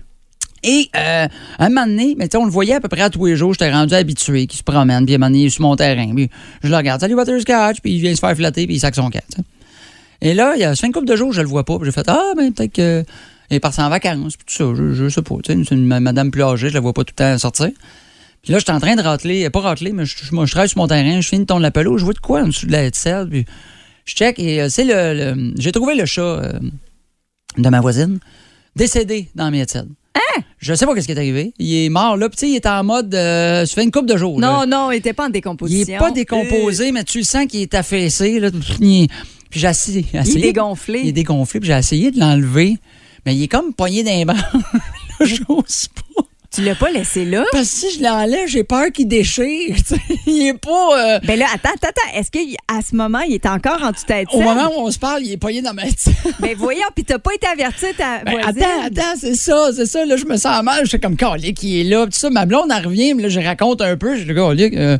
Et 0.63 0.91
euh, 0.95 1.27
un 1.59 1.69
moment 1.71 1.87
donné, 1.87 2.15
mais 2.19 2.29
on 2.37 2.45
le 2.45 2.51
voyait 2.51 2.75
à 2.75 2.81
peu 2.81 2.89
près 2.89 3.01
à 3.01 3.09
tous 3.09 3.25
les 3.25 3.35
jours. 3.35 3.55
J'étais 3.55 3.73
rendu 3.73 3.95
habitué 3.95 4.47
qu'il 4.47 4.59
se 4.59 4.63
promène. 4.63 5.07
Puis 5.07 5.15
à 5.15 5.17
un 5.17 5.19
moment 5.19 5.31
donné, 5.31 5.45
il 5.45 5.47
est 5.47 5.49
sur 5.51 5.63
mon 5.63 5.75
terrain. 5.75 6.13
Puis 6.15 6.29
je 6.63 6.69
le 6.69 6.77
regarde. 6.77 7.01
Salut, 7.01 7.17
Butterscotch. 7.17 7.81
Puis 7.83 7.95
il 7.95 8.01
vient 8.03 8.15
se 8.15 8.21
faire 8.21 8.37
flatter. 8.37 8.67
Puis 8.67 8.77
il 8.77 8.79
sac 8.79 8.95
son 8.95 9.09
camp. 9.09 9.23
Et 10.23 10.35
là, 10.35 10.53
il 10.57 10.61
y 10.61 10.65
a 10.65 10.75
cinq 10.75 10.93
couple 10.93 11.07
de 11.07 11.17
jours, 11.17 11.33
je 11.33 11.41
le 11.41 11.49
vois 11.49 11.65
pas. 11.65 11.79
J'ai 11.83 11.93
fait 11.93 12.09
Ah, 12.09 12.33
ben 12.37 12.53
peut-être 12.53 12.73
que. 12.75 13.05
Il 13.51 13.57
est 13.57 13.61
parti 13.61 13.81
en 13.81 13.89
vacances. 13.89 14.37
Puis 14.37 14.47
tout 14.47 14.55
ça. 14.55 14.73
Je, 14.77 14.93
je 14.93 15.09
sais 15.09 15.23
pas. 15.23 15.35
tu 15.43 15.53
sais, 15.53 15.59
C'est 15.69 15.75
une 15.75 15.87
madame 15.87 16.31
plus 16.31 16.43
âgée. 16.43 16.69
Je 16.69 16.75
la 16.75 16.81
vois 16.81 16.93
pas 16.93 17.03
tout 17.05 17.15
le 17.19 17.25
temps 17.25 17.39
sortir. 17.39 17.71
Puis 18.43 18.53
là, 18.53 18.59
j'étais 18.59 18.71
en 18.73 18.79
train 18.81 18.95
de 18.97 19.03
rateler. 19.03 19.51
Pas 19.51 19.61
rateler, 19.61 19.93
mais 19.93 20.05
je, 20.05 20.17
je, 20.17 20.25
je 20.25 20.51
travaille 20.53 20.69
sur 20.69 20.79
mon 20.79 20.87
terrain. 20.87 21.21
Je 21.21 21.29
finis 21.29 21.43
de 21.43 21.47
ton 21.47 21.59
l'apello. 21.59 21.99
Je 21.99 22.05
vois 22.05 22.15
de 22.15 22.19
quoi 22.21 22.43
en 22.43 22.47
dessous 22.47 22.67
de 22.67 22.73
la 22.73 22.89
selle. 22.93 23.29
Puis 23.29 23.45
je 24.05 24.15
check. 24.15 24.39
Et 24.39 24.63
euh, 24.63 24.69
c'est 24.69 24.85
le. 24.85 25.35
le- 25.35 25.55
J'ai 25.59 25.73
trouvé 25.73 25.95
le 25.97 26.07
chat 26.07 26.21
euh, 26.23 26.53
de 27.59 27.69
ma 27.69 27.81
voisine 27.81 28.19
décédé 28.77 29.29
dans 29.35 29.51
mes 29.51 29.63
études. 29.63 29.89
Je 30.59 30.75
sais 30.75 30.85
pas 30.87 30.95
qu'est-ce 30.95 31.07
qui 31.07 31.13
est 31.13 31.19
arrivé. 31.19 31.53
Il 31.59 31.75
est 31.75 31.89
mort 31.89 32.17
là. 32.19 32.29
Sais, 32.37 32.49
il 32.51 32.55
est 32.57 32.67
en 32.67 32.85
mode. 32.85 33.15
euh, 33.15 33.65
ça 33.67 33.75
fait 33.75 33.83
une 33.83 33.91
couple 33.91 34.07
de 34.13 34.17
jours. 34.19 34.39
là. 34.41 34.65
Non, 34.65 34.67
non, 34.67 34.91
il 34.93 34.97
n'était 34.97 35.15
pas 35.15 35.25
en 35.25 35.29
Il 35.29 35.33
décomposition. 35.33 35.95
est 35.97 35.99
pas 35.99 36.11
décomposé, 36.11 36.93
mais 36.93 37.03
tu 37.05 37.19
le 37.19 37.25
sens 37.25 37.47
qu'il 37.47 37.63
est 37.63 37.75
affaissé. 37.75 38.39
Là. 38.39 38.51
Il- 39.51 39.53
Puis 39.53 39.61
j'ai 39.61 39.69
essayé. 39.69 40.07
Il 40.13 40.39
est 40.39 40.41
dégonflé. 40.41 41.01
Il 41.03 41.09
est 41.09 41.13
dégonflé. 41.13 41.61
Puis 41.61 41.67
j'ai 41.69 41.77
essayé 41.79 42.11
de 42.11 42.19
l'enlever. 42.21 42.79
Mais 43.27 43.35
il 43.35 43.43
est 43.43 43.49
comme 43.49 43.75
pogné 43.75 44.03
d'un 44.03 44.25
banc. 44.25 44.35
Là, 45.21 45.27
J'ose 45.27 45.89
pas. 45.89 46.23
Tu 46.53 46.63
l'as 46.63 46.75
pas 46.75 46.91
laissé 46.91 47.25
là? 47.25 47.45
Parce 47.53 47.69
que 47.69 47.75
si 47.77 47.99
je 47.99 48.03
l'enlève, 48.03 48.49
j'ai 48.49 48.65
peur 48.65 48.91
qu'il 48.93 49.07
déchire. 49.07 49.77
il 50.27 50.49
est 50.49 50.59
pas. 50.59 51.15
euh, 51.15 51.19
Ben 51.25 51.39
là, 51.39 51.47
attends, 51.55 51.71
attends, 51.75 51.89
attends. 51.91 52.19
Est-ce 52.19 52.31
qu'à 52.33 52.81
ce 52.89 52.97
moment, 52.97 53.21
il 53.21 53.35
est 53.35 53.47
encore 53.47 53.81
en 53.83 53.93
tête 53.93 54.27
Au 54.33 54.41
moment 54.41 54.69
où 54.77 54.81
on 54.81 54.91
se 54.91 54.99
parle, 54.99 55.23
il 55.23 55.31
est 55.33 55.37
pogné 55.37 55.63
dans 55.63 55.75
ma 55.75 55.83
tête. 55.85 56.07
Ben 56.41 56.55
voyons, 56.57 56.87
puis 56.95 57.05
t'as 57.05 57.19
pas 57.19 57.33
été 57.35 57.47
averti 57.47 57.87
ta 57.97 58.25
Ben, 58.25 58.33
voisine? 58.33 58.63
attends, 58.63 58.87
attends, 58.87 59.19
c'est 59.21 59.35
ça, 59.37 59.71
c'est 59.77 59.87
ça. 59.87 60.05
Là, 60.05 60.17
je 60.17 60.25
me 60.25 60.37
sens 60.37 60.63
mal. 60.65 60.85
Je 60.85 60.91
fais 60.91 60.99
comme 60.99 61.17
Calic 61.17 61.57
qui 61.57 61.81
est 61.83 61.85
là. 61.85 62.05
Tout 62.07 62.19
ça, 62.19 62.31
ma 62.31 62.47
blonde, 62.47 62.71
elle 62.77 62.85
revient. 62.85 63.15
mais 63.15 63.23
Là, 63.25 63.29
je 63.29 63.39
raconte 63.41 63.81
un 63.81 63.97
peu. 63.97 64.17
Je 64.17 64.25
dis, 64.25 64.35
Calic, 64.35 64.75
euh, 64.77 64.99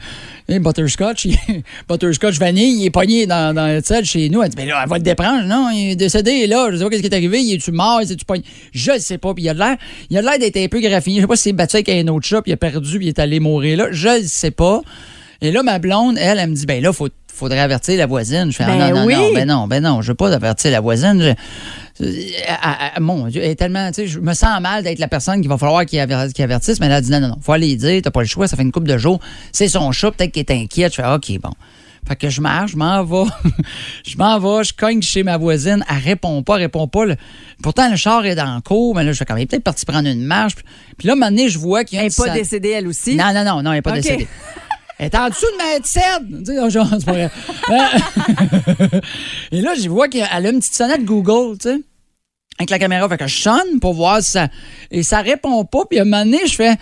Butterscotch, 0.49 1.25
il- 1.25 1.39
Butterscotch 1.89 2.39
vanille, 2.39 2.81
il 2.81 2.87
est 2.87 2.91
pogné 2.91 3.27
dans, 3.27 3.55
dans 3.55 3.67
le 3.67 3.83
tel 3.83 4.05
chez 4.05 4.29
nous. 4.29 4.43
Elle 4.43 4.51
dit, 4.51 4.57
ben 4.57 4.69
là, 4.69 4.81
elle 4.85 4.89
va 4.89 4.97
le 4.99 5.03
déprendre. 5.03 5.45
Non, 5.47 5.71
il 5.73 5.91
est 5.93 5.97
décédé, 5.97 6.47
là. 6.47 6.69
Je 6.71 6.77
sais 6.77 6.85
pas 6.85 6.91
qu'est-ce 6.91 7.03
qui 7.03 7.09
est 7.09 7.15
arrivé. 7.15 7.41
Il 7.43 7.55
est-tu 7.55 7.73
mort? 7.73 8.01
Il 8.03 8.11
est-tu 8.13 8.25
pogné? 8.25 8.45
Je 8.73 8.99
sais 8.99 9.19
pas. 9.19 9.35
Puis 9.35 9.45
il 9.45 9.49
a 9.49 9.55
de 9.55 9.59
l'air, 9.59 9.77
il 10.11 10.17
a 10.19 10.21
de 10.23 10.27
l'air 10.27 10.39
d'être 10.39 10.57
un 10.57 10.69
peu 10.69 10.81
graffiné. 10.81 11.17
Je 11.17 11.21
sais 11.23 11.27
pas 11.27 11.37
si 11.41 11.49
c'est 11.51 11.53
battu 11.53 11.77
avec 11.77 11.89
un 11.89 12.07
autre 12.09 12.27
chat, 12.27 12.43
puis 12.43 12.51
il 12.51 12.55
a 12.55 12.57
perdu, 12.57 12.99
puis 12.99 13.07
il 13.07 13.09
est 13.09 13.19
allé 13.19 13.41
mourir 13.41 13.79
là. 13.79 13.87
Je 13.91 14.21
le 14.21 14.27
sais 14.27 14.51
pas. 14.51 14.81
Et 15.43 15.51
là, 15.53 15.63
ma 15.63 15.79
blonde, 15.79 16.17
elle, 16.19 16.39
elle 16.39 16.51
me 16.51 16.55
dit, 16.55 16.67
ben 16.67 16.83
là, 16.83 16.93
faut, 16.93 17.09
faudrait 17.33 17.61
avertir 17.61 17.97
la 17.97 18.05
voisine. 18.07 18.51
Je 18.51 18.57
fais, 18.57 18.65
ah, 18.67 18.77
Ben 18.77 18.91
non, 18.91 19.01
non, 19.01 19.07
oui. 19.07 19.15
non, 19.15 19.33
ben 19.35 19.49
non, 19.49 19.67
ben 19.67 19.83
non, 19.83 20.03
je 20.03 20.09
veux 20.09 20.15
pas 20.15 20.33
avertir 20.35 20.71
la 20.71 20.81
voisine. 20.81 21.21
Je- 21.23 22.05
euh, 22.05 22.05
mon 23.01 23.27
Dieu, 23.29 23.43
elle 23.43 23.51
est 23.51 23.55
tellement, 23.57 23.89
tu 23.89 23.95
sais, 24.03 24.07
je 24.07 24.21
me 24.21 24.35
sens 24.35 24.61
mal 24.61 24.83
d'être 24.85 24.99
la 24.99 25.09
personne 25.09 25.41
qu'il 25.41 25.49
va 25.49 25.59
falloir 25.59 25.85
qu'il 25.87 25.99
aver- 25.99 26.33
qu'il 26.35 26.45
avertisse, 26.45 26.79
mais 26.81 26.87
elle 26.87 26.93
a 26.93 27.01
dit 27.01 27.11
non, 27.11 27.21
non, 27.21 27.29
non, 27.29 27.37
faut 27.41 27.53
aller 27.53 27.75
dire, 27.77 28.01
t'as 28.03 28.11
pas 28.11 28.21
le 28.21 28.27
choix, 28.27 28.49
ça 28.49 28.57
fait 28.57 28.63
une 28.63 28.73
couple 28.73 28.89
de 28.89 28.99
jours, 28.99 29.21
c'est 29.53 29.69
son 29.69 29.91
chat, 29.93 30.11
peut-être 30.11 30.33
qu'il 30.33 30.41
est 30.41 30.51
inquiète. 30.51 30.93
Je 30.95 31.03
fais, 31.03 31.09
OK, 31.09 31.41
bon. 31.43 31.51
Fait 32.09 32.17
que 32.17 32.29
je 32.29 32.41
marche, 32.41 32.73
je 32.73 32.77
m'en 32.77 33.05
vais. 33.05 33.31
je 34.07 34.17
m'en 34.17 34.39
vais, 34.39 34.65
je 34.65 34.73
cogne 34.73 35.01
chez 35.03 35.23
ma 35.23 35.37
voisine. 35.37 35.85
Elle 35.89 35.99
répond 36.03 36.43
pas, 36.43 36.57
elle 36.57 36.63
répond 36.63 36.89
pas. 36.89 37.05
Le- 37.05 37.17
Pourtant, 37.63 37.89
le 37.91 37.97
char 37.97 38.25
est 38.27 38.35
dans 38.35 38.55
le 38.57 38.61
cours, 38.61 38.95
mais 38.95 39.05
là, 39.05 39.13
je 39.13 39.19
fais 39.19 39.25
il 39.37 39.43
est 39.43 39.47
peut-être 39.47 39.63
parti 39.65 39.85
prendre 39.87 40.09
une 40.09 40.25
marche. 40.25 40.55
Puis 40.99 41.07
là, 41.07 41.13
un 41.13 41.17
moment 41.17 41.31
donné, 41.31 41.49
je 41.49 41.59
vois 41.59 41.85
qu'il 41.85 41.97
y 41.97 42.01
a 42.01 42.05
Elle 42.05 42.11
n'est 42.11 42.15
pas 42.25 42.31
décédée, 42.31 42.71
elle 42.71 42.89
aussi? 42.89 43.15
non, 43.17 43.33
non, 43.33 43.45
non, 43.45 43.63
non, 43.63 43.71
elle 43.71 43.79
n'est 43.79 43.83
pas 43.83 43.93
décédée. 43.93 44.27
Elle 44.99 45.07
est 45.07 45.15
en 45.17 45.29
dessous 45.31 45.47
de 45.47 45.57
ma 45.57 45.81
pas 47.07 47.13
vrai. 47.13 47.31
Et 49.53 49.63
là, 49.63 49.73
je 49.75 49.89
vois 49.89 50.09
qu'elle 50.09 50.25
a 50.25 50.39
une 50.51 50.59
petite 50.59 50.75
sonnette 50.75 51.05
Google, 51.05 51.57
tu 51.59 51.71
sais, 51.71 51.81
avec 52.59 52.69
la 52.69 52.79
caméra. 52.79 53.09
Fait 53.09 53.17
que 53.17 53.27
je 53.27 53.41
sonne 53.41 53.81
pour 53.81 53.95
voir 53.95 54.23
si 54.23 54.33
ça. 54.33 54.49
Et 54.91 55.03
ça 55.03 55.23
répond 55.23 55.65
pas. 55.65 55.87
Puis 55.89 55.99
à 55.99 56.03
un 56.03 56.05
moment 56.05 56.25
donné, 56.25 56.41
je 56.47 56.55
fais. 56.55 56.77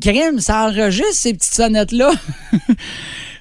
Crème, 0.00 0.40
ça 0.40 0.66
enregistre 0.66 1.12
ces 1.12 1.34
petites 1.34 1.52
sonnettes-là. 1.52 2.12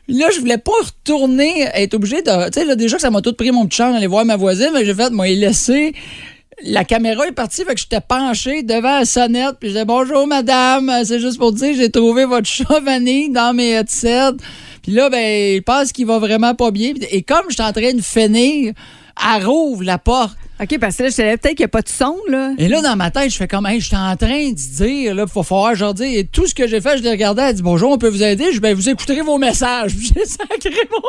Là, 0.07 0.27
je 0.33 0.39
voulais 0.39 0.57
pas 0.57 0.73
retourner, 0.83 1.67
être 1.73 1.93
obligé 1.93 2.21
de. 2.21 2.49
Tu 2.49 2.59
sais, 2.59 2.65
là, 2.65 2.75
déjà 2.75 2.97
que 2.97 3.01
ça 3.01 3.09
m'a 3.09 3.21
tout 3.21 3.33
pris 3.33 3.51
mon 3.51 3.65
petit 3.65 3.77
char 3.77 3.93
d'aller 3.93 4.07
voir 4.07 4.25
ma 4.25 4.35
voisine, 4.35 4.71
mais 4.73 4.83
j'ai 4.83 4.93
fait, 4.93 5.09
moi, 5.11 5.29
il 5.29 5.39
laissé. 5.39 5.93
La 6.65 6.83
caméra 6.83 7.25
est 7.27 7.31
partie, 7.31 7.63
fait 7.63 7.73
que 7.73 7.79
j'étais 7.79 8.01
penché 8.01 8.63
devant 8.63 8.99
la 8.99 9.05
sonnette, 9.05 9.55
puis 9.59 9.69
je 9.69 9.73
disais 9.73 9.85
bonjour 9.85 10.27
madame, 10.27 10.91
c'est 11.03 11.19
juste 11.19 11.39
pour 11.39 11.51
dire 11.51 11.73
j'ai 11.75 11.89
trouvé 11.89 12.25
votre 12.25 12.47
chat 12.47 12.79
vanille 12.79 13.31
dans 13.31 13.55
mes 13.55 13.71
headsets. 13.71 14.37
Puis 14.83 14.91
là, 14.91 15.09
ben, 15.09 15.55
il 15.55 15.63
pense 15.63 15.91
qu'il 15.91 16.05
va 16.05 16.19
vraiment 16.19 16.53
pas 16.53 16.69
bien. 16.69 16.93
Et 17.09 17.23
comme 17.23 17.45
je 17.49 17.55
suis 17.55 17.63
en 17.63 17.73
train 17.73 17.93
de 17.93 18.01
finir, 18.01 18.73
elle 19.35 19.45
rouvre 19.45 19.83
la 19.83 19.97
porte. 19.97 20.37
OK, 20.61 20.77
parce 20.79 20.97
que 20.97 21.03
là, 21.03 21.09
je 21.09 21.15
savais 21.15 21.37
peut-être 21.37 21.55
qu'il 21.55 21.63
n'y 21.63 21.65
a 21.65 21.69
pas 21.69 21.81
de 21.81 21.89
son, 21.89 22.15
là. 22.29 22.51
Et 22.59 22.67
là, 22.67 22.81
dans 22.81 22.95
ma 22.95 23.09
tête, 23.09 23.31
je 23.31 23.37
fais 23.37 23.47
comme, 23.47 23.65
hey, 23.65 23.81
je 23.81 23.87
suis 23.87 23.95
en 23.95 24.15
train 24.15 24.49
de 24.49 24.53
dire, 24.53 25.15
là, 25.15 25.23
il 25.27 25.31
faut 25.31 25.41
falloir, 25.41 25.73
genre, 25.73 25.93
dire, 25.93 26.19
et 26.19 26.25
tout 26.25 26.45
ce 26.47 26.53
que 26.53 26.67
j'ai 26.67 26.79
fait, 26.79 26.97
je 26.97 27.03
l'ai 27.03 27.09
regardé, 27.09 27.41
elle 27.41 27.55
dit, 27.55 27.63
bonjour, 27.63 27.91
on 27.91 27.97
peut 27.97 28.09
vous 28.09 28.21
aider? 28.21 28.45
Je 28.45 28.51
dis, 28.51 28.59
ben, 28.59 28.75
vous 28.75 28.87
écouterez 28.87 29.21
vos 29.21 29.37
messages. 29.39 29.93
J'ai 29.99 30.25
sacré 30.25 30.87
mon. 30.91 30.99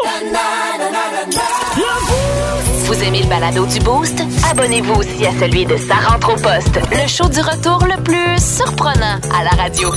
Vous 2.86 3.02
aimez 3.02 3.22
le 3.22 3.28
balado 3.28 3.66
du 3.66 3.78
Boost? 3.80 4.22
Abonnez-vous 4.50 4.94
aussi 4.94 5.26
à 5.26 5.32
celui 5.38 5.66
de 5.66 5.76
Sa 5.76 5.94
rentre 5.94 6.32
au 6.32 6.36
poste, 6.36 6.78
le 6.90 7.06
show 7.06 7.28
du 7.28 7.40
retour 7.40 7.84
le 7.86 8.02
plus 8.02 8.42
surprenant 8.42 9.20
à 9.38 9.44
la 9.44 9.50
radio. 9.50 9.90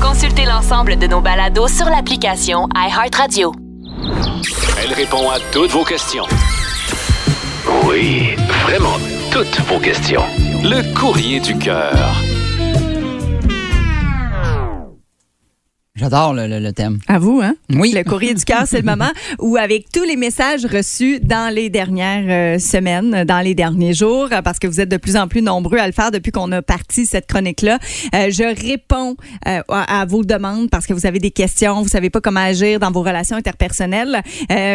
Consultez 0.00 0.44
l'ensemble 0.44 0.98
de 0.98 1.06
nos 1.06 1.20
balados 1.20 1.68
sur 1.68 1.86
l'application 1.86 2.68
iHeartRadio. 2.74 3.52
Elle 4.82 4.92
répond 4.92 5.28
à 5.30 5.38
toutes 5.52 5.70
vos 5.70 5.84
questions. 5.84 6.24
Oui, 7.84 8.34
vraiment 8.62 8.98
toutes 9.30 9.60
vos 9.68 9.78
questions. 9.78 10.24
Le 10.62 10.82
courrier 10.94 11.40
du 11.40 11.56
cœur. 11.56 12.22
J'adore 16.00 16.32
le, 16.32 16.46
le- 16.46 16.60
le 16.60 16.72
thème. 16.72 16.98
À 17.08 17.18
vous, 17.18 17.40
hein? 17.42 17.54
Oui. 17.74 17.92
Le 17.94 18.02
courrier 18.04 18.32
du 18.32 18.42
cœur, 18.44 18.62
c'est 18.66 18.78
le 18.78 18.84
moment 18.86 19.10
où, 19.38 19.58
avec 19.58 19.92
tous 19.92 20.02
les 20.04 20.16
messages 20.16 20.64
reçus 20.64 21.20
dans 21.20 21.52
les 21.54 21.68
dernières 21.68 22.24
euh, 22.56 22.58
semaines, 22.58 23.24
dans 23.24 23.40
les 23.40 23.54
derniers 23.54 23.92
jours, 23.92 24.28
parce 24.42 24.58
que 24.58 24.66
vous 24.66 24.80
êtes 24.80 24.88
de 24.88 24.96
plus 24.96 25.16
en 25.18 25.28
plus 25.28 25.42
nombreux 25.42 25.76
à 25.78 25.86
le 25.86 25.92
faire 25.92 26.10
depuis 26.10 26.32
qu'on 26.32 26.50
a 26.52 26.62
parti 26.62 27.04
cette 27.04 27.26
chronique-là, 27.26 27.78
euh, 28.14 28.30
je 28.30 28.44
réponds 28.66 29.16
euh, 29.46 29.60
à, 29.68 30.00
à 30.00 30.04
vos 30.06 30.24
demandes 30.24 30.70
parce 30.70 30.86
que 30.86 30.94
vous 30.94 31.04
avez 31.04 31.18
des 31.18 31.30
questions, 31.30 31.82
vous 31.82 31.88
savez 31.88 32.08
pas 32.08 32.22
comment 32.22 32.40
agir 32.40 32.80
dans 32.80 32.90
vos 32.90 33.02
relations 33.02 33.36
interpersonnelles. 33.36 34.22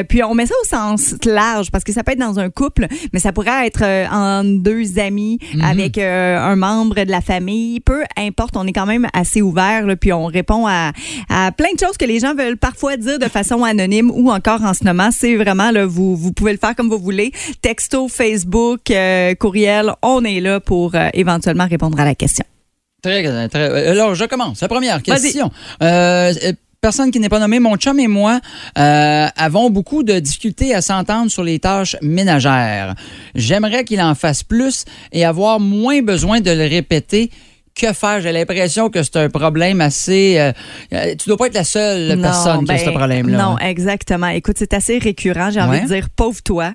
Puis 0.08 0.22
on 0.24 0.36
met 0.36 0.46
ça 0.46 0.54
au 0.62 0.68
sens 0.68 1.16
large 1.26 1.72
parce 1.72 1.84
que 1.84 1.92
ça 1.92 2.04
peut 2.04 2.12
être 2.12 2.20
dans 2.20 2.38
un 2.40 2.50
couple, 2.52 2.86
mais 3.14 3.20
ça 3.20 3.34
pourrait 3.34 3.66
être 3.66 3.84
en 4.12 4.44
deux 4.44 5.00
amis 5.00 5.40
avec 5.64 5.98
euh, 5.98 6.38
un 6.40 6.56
membre 6.56 7.04
de 7.04 7.10
la 7.12 7.22
famille. 7.22 7.80
Peu 7.80 8.04
importe, 8.16 8.56
on 8.58 8.68
est 8.68 8.74
quand 8.74 8.86
même 8.86 9.08
assez 9.14 9.42
ouvert, 9.42 9.86
là, 9.88 9.96
puis 9.96 10.14
on 10.14 10.26
répond 10.26 10.68
à, 10.68 10.92
à 11.30 11.51
plein 11.51 11.73
de 11.73 11.80
choses 11.80 11.97
que 11.97 12.06
les 12.06 12.19
gens 12.19 12.36
veulent 12.36 12.58
parfois 12.58 12.97
dire 12.97 13.19
de 13.19 13.25
façon 13.25 13.63
anonyme 13.63 14.12
ou 14.12 14.32
encore 14.32 14.63
en 14.63 14.73
ce 14.73 14.84
moment. 14.84 15.10
C'est 15.12 15.36
vraiment, 15.36 15.71
là, 15.71 15.86
vous, 15.86 16.15
vous 16.15 16.34
pouvez 16.34 16.51
le 16.51 16.58
faire 16.58 16.75
comme 16.75 16.89
vous 16.89 16.99
voulez. 16.99 17.32
Texto, 17.62 18.08
Facebook, 18.08 18.89
euh, 18.91 19.36
courriel, 19.36 19.91
on 20.01 20.23
est 20.23 20.39
là 20.39 20.60
pour 20.60 20.95
euh, 20.95 21.10
éventuellement 21.13 21.67
répondre 21.67 21.99
à 21.99 22.06
la 22.06 22.15
question. 22.15 22.45
Très, 23.01 23.23
très. 23.49 23.69
euh, 23.69 23.91
Alors, 23.91 24.15
je 24.15 24.25
commence. 24.25 24.62
La 24.62 24.67
première 24.67 25.01
question. 25.04 25.51
Personne 26.82 27.10
qui 27.10 27.19
n'est 27.19 27.30
pas 27.30 27.39
nommée, 27.39 27.60
mon 27.60 27.78
chum 27.78 27.99
et 27.99 28.08
moi 28.08 28.39
euh, 28.78 29.28
avons 29.36 29.71
beaucoup 29.71 30.04
de 30.04 30.19
difficultés 30.19 30.75
à 30.75 30.84
s'entendre 30.84 31.32
sur 31.32 31.43
les 31.43 31.58
tâches 31.58 31.95
ménagères. 32.04 32.93
J'aimerais 33.34 33.86
qu'il 33.86 33.99
en 33.99 34.13
fasse 34.13 34.43
plus 34.43 34.86
et 35.12 35.25
avoir 35.25 35.60
moins 35.60 36.04
besoin 36.04 36.41
de 36.41 36.51
le 36.51 36.67
répéter. 36.67 37.32
Que 37.78 37.92
faire? 37.92 38.22
J'ai 38.22 38.32
l'impression 38.32 38.90
que 38.90 39.04
c'est 39.04 39.18
un 39.18 39.30
problème 39.30 39.82
assez. 39.82 40.40
euh, 40.40 40.54
euh, 40.94 41.14
tu 41.22 41.28
dois 41.28 41.36
pas 41.36 41.48
être 41.48 41.56
la 41.56 41.66
seule 41.66 42.18
personne 42.22 42.64
qui 42.64 42.72
a 42.72 42.76
ben, 42.76 42.86
ce 42.86 42.90
problème-là. 42.90 43.38
Non, 43.38 43.58
exactement. 43.60 44.28
Écoute, 44.28 44.56
c'est 44.58 44.74
assez 44.74 44.98
récurrent. 44.98 45.50
J'ai 45.52 45.60
envie 45.60 45.82
de 45.82 45.88
dire 45.88 46.08
pauvre 46.16 46.42
toi. 46.42 46.72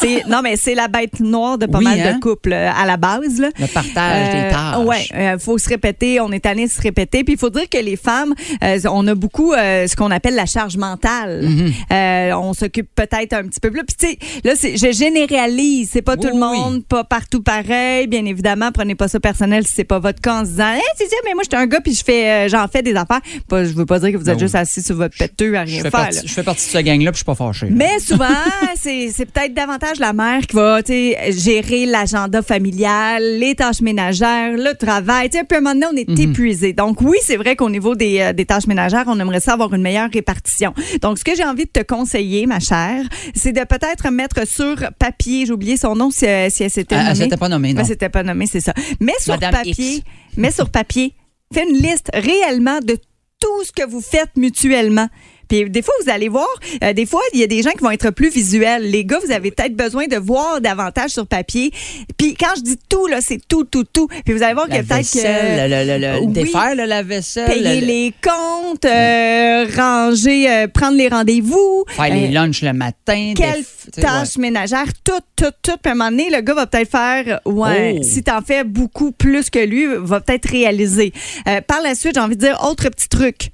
C'est 0.00 0.24
non, 0.26 0.40
mais 0.42 0.56
c'est 0.56 0.74
la 0.74 0.88
bête 0.88 1.20
noire 1.20 1.58
de 1.58 1.66
pas 1.66 1.76
Oui, 1.76 1.84
mal 1.84 2.00
hein? 2.00 2.14
de 2.14 2.20
couples 2.20 2.54
euh, 2.54 2.70
à 2.72 2.86
la 2.86 2.96
base. 2.96 3.38
Là. 3.40 3.50
Le 3.58 3.66
partage 3.66 4.28
Euh, 4.34 4.48
des 4.48 4.54
tâches. 4.54 4.86
Ouais, 4.86 5.06
euh, 5.34 5.38
faut 5.38 5.58
se 5.58 5.68
répéter. 5.68 6.18
On 6.22 6.32
est 6.32 6.40
tanné 6.40 6.64
de 6.66 6.70
se 6.72 6.80
répéter. 6.80 7.24
Puis 7.24 7.34
il 7.34 7.38
faut 7.38 7.50
dire 7.50 7.68
que 7.68 7.76
les 7.76 7.96
femmes, 7.96 8.32
euh, 8.64 8.78
on 8.90 9.06
a 9.06 9.14
beaucoup 9.14 9.52
euh, 9.52 9.86
ce 9.86 9.96
qu'on 9.96 10.10
appelle 10.10 10.34
la 10.34 10.46
charge 10.46 10.78
mentale. 10.78 11.42
Mhm. 11.42 11.72
Euh, 11.92 12.32
on 12.32 12.54
s'occupe 12.54 12.88
peut-être 12.94 13.34
un 13.34 13.42
petit 13.42 13.60
peu 13.60 13.70
plus. 13.70 13.84
Puis 13.84 13.96
tu 13.98 14.06
sais, 14.06 14.18
là, 14.44 14.52
c'est, 14.56 14.78
je 14.78 14.92
généralise. 14.92 15.90
C'est 15.92 16.00
pas 16.00 16.14
Oui, 16.14 16.20
tout 16.20 16.28
le 16.28 16.32
oui. 16.42 16.58
monde, 16.58 16.86
pas 16.86 17.04
partout 17.04 17.42
pareil. 17.42 18.06
Bien 18.06 18.24
évidemment, 18.24 18.70
prenez 18.72 18.94
pas 18.94 19.08
ça 19.08 19.20
personnel 19.20 19.66
si 19.66 19.74
c'est 19.74 19.84
pas 19.84 19.98
votre 19.98 20.22
cas 20.22 20.37
en 20.40 20.44
se 20.44 20.50
disant, 20.50 20.72
hey, 20.72 20.80
ça, 20.96 21.04
mais 21.24 21.34
moi, 21.34 21.42
je 21.44 21.54
suis 21.56 21.62
un 21.62 21.66
gars 21.66 21.80
puis 21.80 21.94
je 21.94 22.04
fais, 22.04 22.46
euh, 22.46 22.48
j'en 22.48 22.66
fais 22.68 22.82
des 22.82 22.94
affaires. 22.94 23.20
Pas, 23.48 23.64
je 23.64 23.70
veux 23.72 23.86
pas 23.86 23.98
dire 23.98 24.12
que 24.12 24.16
vous 24.16 24.28
êtes 24.28 24.34
Non. 24.36 24.40
juste 24.40 24.54
assis 24.54 24.82
sur 24.82 24.96
votre 24.96 25.16
péteux 25.16 25.56
à 25.56 25.62
rien 25.62 25.82
faire. 25.82 25.90
partie, 25.90 26.26
je 26.26 26.32
fais 26.32 26.42
partie 26.42 26.66
de 26.66 26.70
ce 26.70 26.78
gang-là, 26.82 27.10
puis 27.12 27.14
je 27.14 27.18
suis 27.18 27.24
pas 27.24 27.34
fâché. 27.34 27.68
Mais 27.70 27.98
souvent, 27.98 28.26
c'est 28.76 29.10
peut-être 29.32 29.54
davantage 29.54 29.98
la 29.98 30.12
mère 30.12 30.40
qui 30.46 30.56
va 30.56 30.82
tu 30.82 30.92
sais, 30.92 31.32
gérer 31.32 31.86
l'agenda 31.86 32.42
familial, 32.42 33.22
les 33.38 33.54
tâches 33.54 33.80
ménagères, 33.80 34.52
le 34.52 34.74
travail. 34.74 35.30
Tu 35.30 35.38
sais, 35.38 35.44
Puis 35.44 35.56
à 35.56 35.58
un 35.58 35.62
moment 35.62 35.74
donné, 35.74 35.86
on 35.92 35.96
est 35.96 36.08
Mhm. 36.08 36.30
épuisé. 36.32 36.72
Donc 36.72 37.00
oui, 37.00 37.16
c'est 37.22 37.36
vrai 37.36 37.56
qu'au 37.56 37.70
niveau 37.70 37.94
des, 37.94 38.20
euh, 38.20 38.32
des 38.32 38.44
tâches 38.46 38.66
ménagères, 38.66 39.04
on 39.06 39.18
aimerait 39.18 39.40
ça 39.40 39.52
avoir 39.54 39.72
une 39.74 39.82
meilleure 39.82 40.10
répartition. 40.12 40.74
Donc 41.02 41.18
ce 41.18 41.24
que 41.24 41.34
j'ai 41.34 41.44
envie 41.44 41.64
de 41.64 41.70
te 41.70 41.82
conseiller, 41.82 42.46
ma 42.46 42.60
chère, 42.60 43.02
c'est 43.34 43.52
de 43.52 43.60
peut-être 43.64 44.10
mettre 44.10 44.46
sur 44.46 44.76
papier, 44.98 45.46
j'ai 45.46 45.52
oublié 45.52 45.76
son 45.76 45.94
nom 45.96 46.10
si, 46.10 46.26
euh, 46.26 46.48
si 46.50 46.62
elle 46.64 46.70
s'était 46.70 46.94
Elle- 46.94 47.00
elle 47.00 47.06
nommée. 47.08 47.24
s'était 47.24 47.36
pas 47.36 47.48
nommée, 47.48 47.72
non. 47.74 47.80
Elle 47.80 47.86
s'était 47.86 48.08
pas 48.08 48.22
nommée, 48.22 48.46
c'est 48.46 48.60
ça. 48.60 48.72
Mais 49.00 49.12
sur 49.20 49.34
Madame 49.34 49.52
papier, 49.52 49.74
X. 49.96 50.02
mets 50.36 50.50
sur 50.50 50.70
papier, 50.70 51.14
fais 51.52 51.68
une 51.68 51.76
liste 51.76 52.10
réellement 52.12 52.80
de 52.80 52.96
tout 53.40 53.64
ce 53.64 53.72
que 53.72 53.88
vous 53.88 54.00
faites 54.00 54.36
mutuellement. 54.36 55.08
Puis 55.48 55.68
des 55.70 55.82
fois, 55.82 55.94
vous 56.04 56.10
allez 56.10 56.28
voir, 56.28 56.46
euh, 56.84 56.92
des 56.92 57.06
fois, 57.06 57.20
il 57.32 57.40
y 57.40 57.42
a 57.42 57.46
des 57.46 57.62
gens 57.62 57.70
qui 57.70 57.82
vont 57.82 57.90
être 57.90 58.10
plus 58.10 58.30
visuels. 58.30 58.82
Les 58.90 59.04
gars, 59.04 59.18
vous 59.24 59.32
avez 59.32 59.50
peut-être 59.50 59.74
besoin 59.76 60.06
de 60.06 60.16
voir 60.16 60.60
davantage 60.60 61.10
sur 61.10 61.26
papier. 61.26 61.70
Puis 62.16 62.34
quand 62.34 62.54
je 62.56 62.62
dis 62.62 62.78
tout, 62.88 63.06
là, 63.06 63.20
c'est 63.20 63.40
tout, 63.48 63.64
tout, 63.64 63.84
tout. 63.84 64.08
Puis 64.24 64.34
vous 64.34 64.42
allez 64.42 64.54
voir 64.54 64.66
La 64.68 64.78
que 64.80 64.86
peut-être 64.86 65.10
que... 65.10 65.18
vaisselle, 65.18 65.70
le, 65.70 65.98
le- 65.98 66.18
le- 66.18 66.26
Oui. 66.26 66.32
défaire 66.32 66.74
le 66.74 66.84
lave-vaisselle. 66.84 67.46
Payer 67.46 67.80
le- 67.80 67.86
les 67.86 68.14
comptes, 68.22 68.84
euh, 68.84 69.66
ranger, 69.76 70.50
euh, 70.50 70.68
prendre 70.68 70.96
les 70.96 71.08
rendez-vous. 71.08 71.84
Faire 71.88 72.14
les 72.14 72.26
euh, 72.28 72.32
lunchs 72.32 72.62
le 72.62 72.72
matin. 72.72 73.32
quelle 73.36 73.52
des- 73.52 73.58
tu 73.64 73.90
sais, 73.94 74.00
tâche 74.02 74.36
ménagère, 74.36 74.86
tout, 75.04 75.12
tout, 75.36 75.46
tout. 75.62 75.76
Puis 75.82 75.90
à 75.90 75.92
un 75.92 75.94
moment 75.94 76.10
donné, 76.10 76.28
le 76.30 76.40
gars 76.40 76.54
va 76.54 76.66
peut-être 76.66 76.90
faire, 76.90 77.40
ouais, 77.46 77.96
Oh. 77.98 78.02
si 78.02 78.22
t'en 78.22 78.42
fais 78.42 78.64
beaucoup 78.64 79.12
plus 79.12 79.48
que 79.50 79.58
lui, 79.58 79.86
va 79.96 80.20
peut-être 80.20 80.48
réaliser. 80.50 81.12
Euh, 81.48 81.60
par 81.62 81.80
la 81.82 81.94
suite, 81.94 82.12
j'ai 82.14 82.20
envie 82.20 82.36
de 82.36 82.40
dire, 82.44 82.58
autre 82.64 82.88
petit 82.90 83.08
truc. 83.08 83.50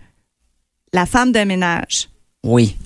La 0.94 1.06
femme 1.06 1.32
de 1.32 1.40
ménage. 1.40 2.08
Oui. 2.44 2.76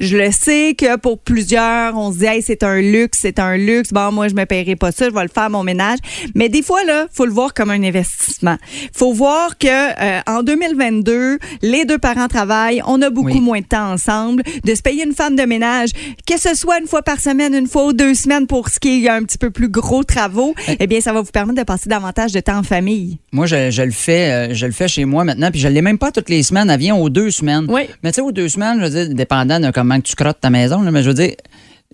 Je 0.00 0.16
le 0.16 0.30
sais 0.32 0.74
que 0.76 0.96
pour 0.96 1.18
plusieurs, 1.18 1.96
on 1.96 2.10
se 2.12 2.18
dit, 2.18 2.24
hey, 2.24 2.42
c'est 2.42 2.62
un 2.62 2.80
luxe, 2.80 3.18
c'est 3.20 3.38
un 3.38 3.56
luxe. 3.56 3.90
Bon, 3.92 4.10
moi, 4.12 4.28
je 4.28 4.34
me 4.34 4.44
paierai 4.46 4.74
pas 4.74 4.92
ça, 4.92 5.08
je 5.10 5.14
vais 5.14 5.22
le 5.22 5.28
faire 5.28 5.50
mon 5.50 5.62
ménage. 5.62 5.98
Mais 6.34 6.48
des 6.48 6.62
fois, 6.62 6.82
là, 6.84 7.06
faut 7.12 7.26
le 7.26 7.32
voir 7.32 7.52
comme 7.54 7.70
un 7.70 7.82
investissement. 7.82 8.56
Faut 8.96 9.12
voir 9.12 9.58
que 9.58 9.66
euh, 9.68 10.20
en 10.26 10.42
2022, 10.42 11.38
les 11.62 11.84
deux 11.84 11.98
parents 11.98 12.28
travaillent, 12.28 12.80
on 12.86 13.00
a 13.02 13.10
beaucoup 13.10 13.28
Oui. 13.30 13.40
moins 13.40 13.60
de 13.60 13.66
temps 13.66 13.92
ensemble. 13.92 14.42
De 14.64 14.74
se 14.74 14.82
payer 14.82 15.04
une 15.04 15.12
femme 15.14 15.36
de 15.36 15.42
ménage, 15.42 15.90
que 16.26 16.38
ce 16.40 16.54
soit 16.54 16.78
une 16.80 16.86
fois 16.86 17.02
par 17.02 17.20
semaine, 17.20 17.54
une 17.54 17.66
fois 17.66 17.86
ou 17.86 17.92
deux 17.92 18.14
semaines 18.14 18.46
pour 18.46 18.68
ce 18.70 18.80
qui 18.80 19.04
est 19.04 19.08
un 19.10 19.22
petit 19.24 19.38
peu 19.38 19.50
plus 19.50 19.68
gros 19.68 20.02
travaux, 20.02 20.54
eh 20.78 20.86
bien, 20.86 21.00
ça 21.00 21.12
va 21.12 21.20
vous 21.20 21.30
permettre 21.30 21.58
de 21.58 21.64
passer 21.64 21.88
davantage 21.90 22.32
de 22.32 22.40
temps 22.40 22.58
en 22.58 22.62
famille. 22.62 23.18
Moi, 23.32 23.44
je, 23.46 23.70
je 23.70 23.82
le 23.82 23.90
fais, 23.90 24.30
euh, 24.50 24.54
je 24.54 24.64
le 24.66 24.72
fais 24.72 24.88
chez 24.88 25.04
moi 25.04 25.24
maintenant, 25.24 25.50
puis 25.50 25.60
je 25.60 25.68
l'ai 25.68 25.82
même 25.82 25.98
pas 25.98 26.10
toutes 26.10 26.30
les 26.30 26.42
semaines. 26.42 26.70
Elle 26.70 26.80
vient 26.80 26.96
aux 26.96 27.10
deux 27.10 27.30
semaines. 27.30 27.66
Oui. 27.68 27.82
Mais 28.02 28.10
tu 28.12 28.16
sais, 28.16 28.20
aux 28.22 28.32
deux 28.32 28.48
semaines, 28.48 28.78
je 28.80 28.84
veux 28.86 29.04
dire, 29.06 29.14
dépendant 29.14 29.60
de 29.60 29.70
comment 29.70 29.89
que 29.98 30.06
tu 30.06 30.14
crottes 30.14 30.40
ta 30.40 30.50
maison, 30.50 30.82
là, 30.82 30.90
mais 30.90 31.02
je 31.02 31.08
veux 31.08 31.14
dire, 31.14 31.34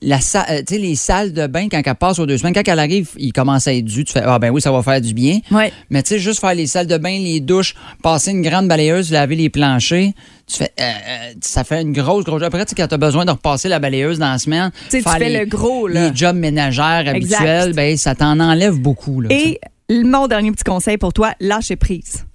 la 0.02 0.20
sa- 0.20 0.44
euh, 0.50 0.60
les 0.70 0.94
salles 0.94 1.32
de 1.32 1.46
bain, 1.46 1.68
quand 1.70 1.80
elle 1.82 1.94
passe 1.94 2.18
aux 2.18 2.26
deux 2.26 2.36
semaines, 2.36 2.52
quand 2.52 2.68
elle 2.68 2.78
arrive, 2.78 3.08
il 3.16 3.32
commence 3.32 3.66
à 3.66 3.72
être 3.72 3.84
dû. 3.86 4.04
Tu 4.04 4.12
fais, 4.12 4.20
ah 4.26 4.38
ben 4.38 4.50
oui, 4.50 4.60
ça 4.60 4.70
va 4.70 4.82
faire 4.82 5.00
du 5.00 5.14
bien. 5.14 5.38
Oui. 5.50 5.64
Mais 5.88 6.02
tu 6.02 6.10
sais, 6.10 6.18
juste 6.18 6.40
faire 6.40 6.54
les 6.54 6.66
salles 6.66 6.86
de 6.86 6.98
bain, 6.98 7.18
les 7.18 7.40
douches, 7.40 7.74
passer 8.02 8.32
une 8.32 8.42
grande 8.42 8.68
balayeuse, 8.68 9.10
laver 9.10 9.36
les 9.36 9.48
planchers, 9.48 10.10
tu 10.46 10.56
fais, 10.58 10.70
euh, 10.78 10.82
euh, 10.84 11.32
ça 11.40 11.64
fait 11.64 11.80
une 11.80 11.92
grosse, 11.92 12.24
grosse. 12.24 12.42
Après, 12.42 12.62
tu 12.66 12.70
sais, 12.70 12.74
quand 12.76 12.88
tu 12.88 12.94
as 12.94 12.98
besoin 12.98 13.24
de 13.24 13.30
repasser 13.30 13.68
la 13.70 13.78
balayeuse 13.78 14.18
dans 14.18 14.30
la 14.32 14.38
semaine, 14.38 14.70
Tu 14.90 15.00
fais 15.00 15.18
les- 15.30 15.38
le 15.40 15.46
gros, 15.46 15.88
là. 15.88 16.10
Les 16.10 16.14
jobs 16.16 16.36
ménagères 16.36 17.08
Exact. 17.08 17.36
habituels, 17.40 17.72
ben, 17.72 17.96
ça 17.96 18.14
t'en 18.14 18.38
enlève 18.38 18.74
beaucoup. 18.78 19.22
Là, 19.22 19.30
Et 19.32 19.58
mon 19.90 20.26
dernier 20.28 20.52
petit 20.52 20.64
conseil 20.64 20.98
pour 20.98 21.14
toi, 21.14 21.32
lâcher 21.40 21.76
prise. 21.76 22.26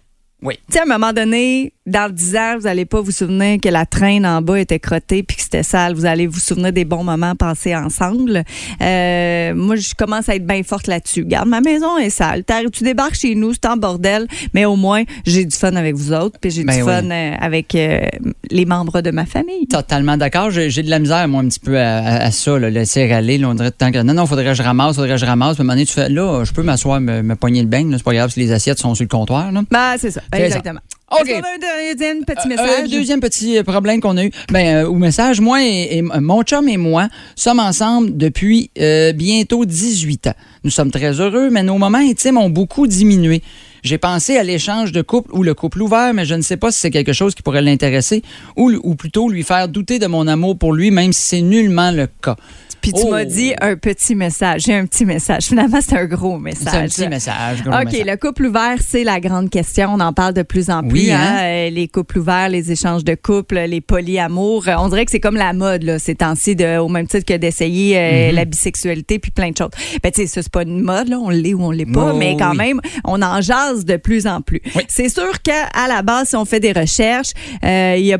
Oui. 0.42 0.56
Tu 0.68 0.74
sais, 0.74 0.80
à 0.80 0.84
un 0.84 0.86
moment 0.88 1.14
donné, 1.14 1.74
dans 1.92 2.08
le 2.08 2.14
10 2.14 2.36
ans, 2.38 2.56
vous 2.58 2.64
n'allez 2.64 2.86
pas 2.86 3.02
vous 3.02 3.12
souvenir 3.12 3.60
que 3.62 3.70
la 3.70 3.86
traîne 3.86 4.26
en 4.26 4.42
bas 4.42 4.60
était 4.60 4.80
crottée 4.80 5.22
puis 5.24 5.38
que 5.38 5.44
c'était 5.44 5.64
sale. 5.64 5.94
Vous 5.94 6.06
allez 6.06 6.26
vous 6.28 6.40
souvenir 6.40 6.72
des 6.74 6.86
bons 6.86 7.04
moments 7.04 7.36
passés 7.36 7.76
ensemble. 7.76 8.44
Euh, 8.82 9.54
moi, 9.56 9.76
je 9.76 9.94
commence 9.94 10.30
à 10.30 10.36
être 10.36 10.46
bien 10.46 10.64
forte 10.64 10.88
là-dessus. 10.88 11.26
Garde, 11.26 11.48
ma 11.48 11.62
maison 11.62 11.98
est 11.98 12.10
sale. 12.10 12.44
Tu 12.74 12.84
débarques 12.84 13.16
chez 13.16 13.36
nous, 13.36 13.54
c'est 13.54 13.66
en 13.68 13.78
bordel, 13.78 14.28
mais 14.54 14.66
au 14.66 14.76
moins, 14.76 15.04
j'ai 15.26 15.46
du 15.46 15.56
fun 15.56 15.76
avec 15.76 15.96
vous 15.96 16.14
autres 16.14 16.38
puis 16.40 16.50
j'ai 16.52 16.64
Ben 16.64 16.76
du 16.78 16.82
oui. 16.84 16.88
fun 16.92 17.10
euh, 17.12 17.34
avec 17.40 17.76
euh, 17.76 18.02
les 18.50 18.66
membres 18.66 19.02
de 19.02 19.12
ma 19.12 19.26
famille. 19.26 19.68
Totalement 19.68 20.18
d'accord. 20.18 20.50
J'ai 20.52 20.84
de 20.84 20.90
la 20.90 21.00
misère, 21.00 21.28
moi, 21.28 21.42
un 21.42 21.48
petit 21.48 21.60
peu 21.60 21.78
à, 21.80 21.98
à- 21.98 22.24
à 22.26 22.32
ça, 22.32 22.58
là, 22.58 22.70
laisser 22.70 23.12
aller. 23.12 23.38
Là, 23.38 23.50
on 23.50 23.54
dirait 23.54 23.72
temps 23.72 23.92
que 23.92 24.02
non, 24.02 24.14
non, 24.14 24.26
faudrait 24.26 24.46
que 24.46 24.54
je 24.54 24.64
ramasse, 24.64 24.96
faudrait 24.96 25.10
que 25.12 25.18
je 25.18 25.26
ramasse. 25.26 25.56
Puis 25.56 25.62
à 25.62 25.64
un 25.64 25.66
moment 25.66 25.74
donné, 25.74 25.86
tu 25.86 25.94
fais 25.94 26.10
là, 26.10 26.44
je 26.44 26.52
peux 26.54 26.64
m'asseoir, 26.64 27.00
me, 27.02 27.22
me 27.22 27.36
pogner 27.36 27.62
le 27.62 27.68
bain. 27.68 27.90
C'est 27.92 28.04
pas 28.04 28.14
grave 28.14 28.30
si 28.32 28.40
les 28.40 28.52
assiettes 28.52 28.80
sont 28.80 28.96
sur 28.96 29.04
le 29.04 29.10
comptoir. 29.10 29.52
Là. 29.52 29.62
Ben, 29.70 29.96
c'est 29.98 30.12
ça. 30.12 30.22
Ça. 30.32 30.74
OK. 31.12 31.28
Est-ce 31.28 31.40
qu'on 31.40 31.46
a 31.46 31.50
un 31.50 31.92
deuxième 31.94 32.26
petit 32.26 32.46
Euh, 32.46 32.50
message? 32.50 32.90
deuxième 32.90 33.20
petit 33.20 33.58
euh, 33.58 33.64
problème 33.64 34.00
qu'on 34.02 34.18
a 34.18 34.26
eu. 34.26 34.32
Ben, 34.52 34.84
euh, 34.84 34.88
au 34.88 34.96
message, 34.96 35.42
moi 35.42 35.64
et, 35.64 35.98
et 35.98 36.02
mon 36.02 36.44
chum 36.44 36.68
et 36.70 36.78
moi 36.78 37.10
sommes 37.36 37.60
ensemble 37.60 38.16
depuis 38.18 38.72
euh, 38.80 39.12
bientôt 39.12 39.66
18 39.66 40.28
ans. 40.28 40.34
Nous 40.64 40.70
sommes 40.72 40.92
très 40.92 41.20
heureux, 41.20 41.50
mais 41.50 41.64
nos 41.64 41.78
moments 41.78 41.98
intimes 41.98 42.38
ont 42.38 42.50
beaucoup 42.50 42.88
diminué. 42.88 43.42
J'ai 43.84 43.98
pensé 43.98 44.38
à 44.38 44.44
l'échange 44.44 44.92
de 44.92 45.02
couple 45.02 45.32
ou 45.34 45.42
le 45.42 45.54
couple 45.56 45.82
ouvert, 45.82 46.14
mais 46.14 46.24
je 46.26 46.36
ne 46.36 46.42
sais 46.44 46.56
pas 46.58 46.72
si 46.72 46.80
c'est 46.80 46.92
quelque 46.92 47.14
chose 47.14 47.34
qui 47.34 47.42
pourrait 47.42 47.64
l'intéresser 47.64 48.22
ou, 48.56 48.72
ou 48.84 48.94
plutôt 48.96 49.28
lui 49.28 49.42
faire 49.44 49.68
douter 49.68 49.98
de 49.98 50.06
mon 50.06 50.28
amour 50.28 50.58
pour 50.58 50.74
lui, 50.74 50.92
même 50.92 51.14
si 51.14 51.22
c'est 51.24 51.42
nullement 51.42 51.90
le 51.92 52.08
cas. 52.22 52.36
Puis 52.82 52.94
tu 52.94 53.02
Oh. 53.06 53.12
m'as 53.12 53.26
dit 53.26 53.54
un 53.62 53.76
petit 53.76 54.16
message. 54.16 54.62
J'ai 54.66 54.74
un 54.76 54.86
petit 54.86 55.06
message. 55.06 55.44
Finalement, 55.46 55.80
c'est 55.82 55.98
un 55.98 56.06
gros 56.06 56.38
message. 56.40 56.68
C'est 56.72 56.78
un 56.78 56.86
petit 56.88 57.08
message. 57.08 57.64
gros 57.64 57.74
OK, 57.76 57.86
message. 57.86 58.06
le 58.06 58.16
couple 58.18 58.46
ouvert, 58.48 58.78
c'est 58.86 59.04
la 59.04 59.20
grande 59.20 59.50
question. 59.50 59.90
On 59.94 60.00
en 60.00 60.14
parle 60.14 60.34
de 60.34 60.42
plus 60.44 60.70
en 60.70 60.82
plus. 60.82 60.92
Oui, 60.92 61.12
hein? 61.12 61.20
hein? 61.22 61.38
Euh, 61.44 61.70
Les 61.70 61.88
couples 61.88 62.20
ouverts, 62.20 62.50
les 62.50 62.72
échanges 62.72 63.04
de 63.04 63.16
couples, 63.16 63.60
les 63.68 63.82
polyamours. 63.82 64.68
Euh, 64.68 64.76
On 64.80 64.90
dirait 64.90 65.06
que 65.06 65.12
c'est 65.12 65.20
comme 65.20 65.36
la 65.38 65.54
mode, 65.54 65.84
là, 65.84 66.00
ces 66.00 66.16
temps-ci, 66.16 66.56
de- 66.56 66.78
au 66.80 66.88
même 66.90 67.08
titre 67.08 67.26
que 67.26 67.38
d'essayer 67.38 67.98
euh, 67.98 68.30
Mhm. 68.30 68.36
la 68.36 68.46
bisexualité 68.46 69.20
puis 69.20 69.32
plein 69.32 69.52
de 69.52 69.58
choses. 69.58 69.70
Ben, 70.04 70.12
tu 70.12 70.22
sais, 70.22 70.28
ça, 70.28 70.42
c'est 70.42 70.52
pas 70.52 70.64
une 70.64 70.82
mode, 70.82 71.08
là. 71.10 71.20
On 71.20 71.30
l'est 71.30 71.54
ou 71.54 71.64
on 71.64 71.72
l'est 71.72 71.86
pas, 71.86 72.14
Oui, 72.14 72.20
mais 72.20 72.36
quand 72.38 72.52
oui. 72.52 72.58
même, 72.58 72.82
on 73.06 73.22
en 73.22 73.42
jase 73.42 73.86
de 73.86 73.98
plus 73.98 74.26
en 74.28 74.42
plus. 74.42 74.62
Oui. 74.76 74.84
C'est 74.88 75.10
sûr 75.10 75.42
qu'à 75.44 75.70
la 75.88 76.02
base, 76.02 76.30
si 76.30 76.36
on 76.36 76.46
fait 76.46 76.60
des 76.60 76.72
recherches, 76.72 77.32
euh, 77.64 77.96
il 77.98 78.06
y 78.06 78.14
a 78.14 78.18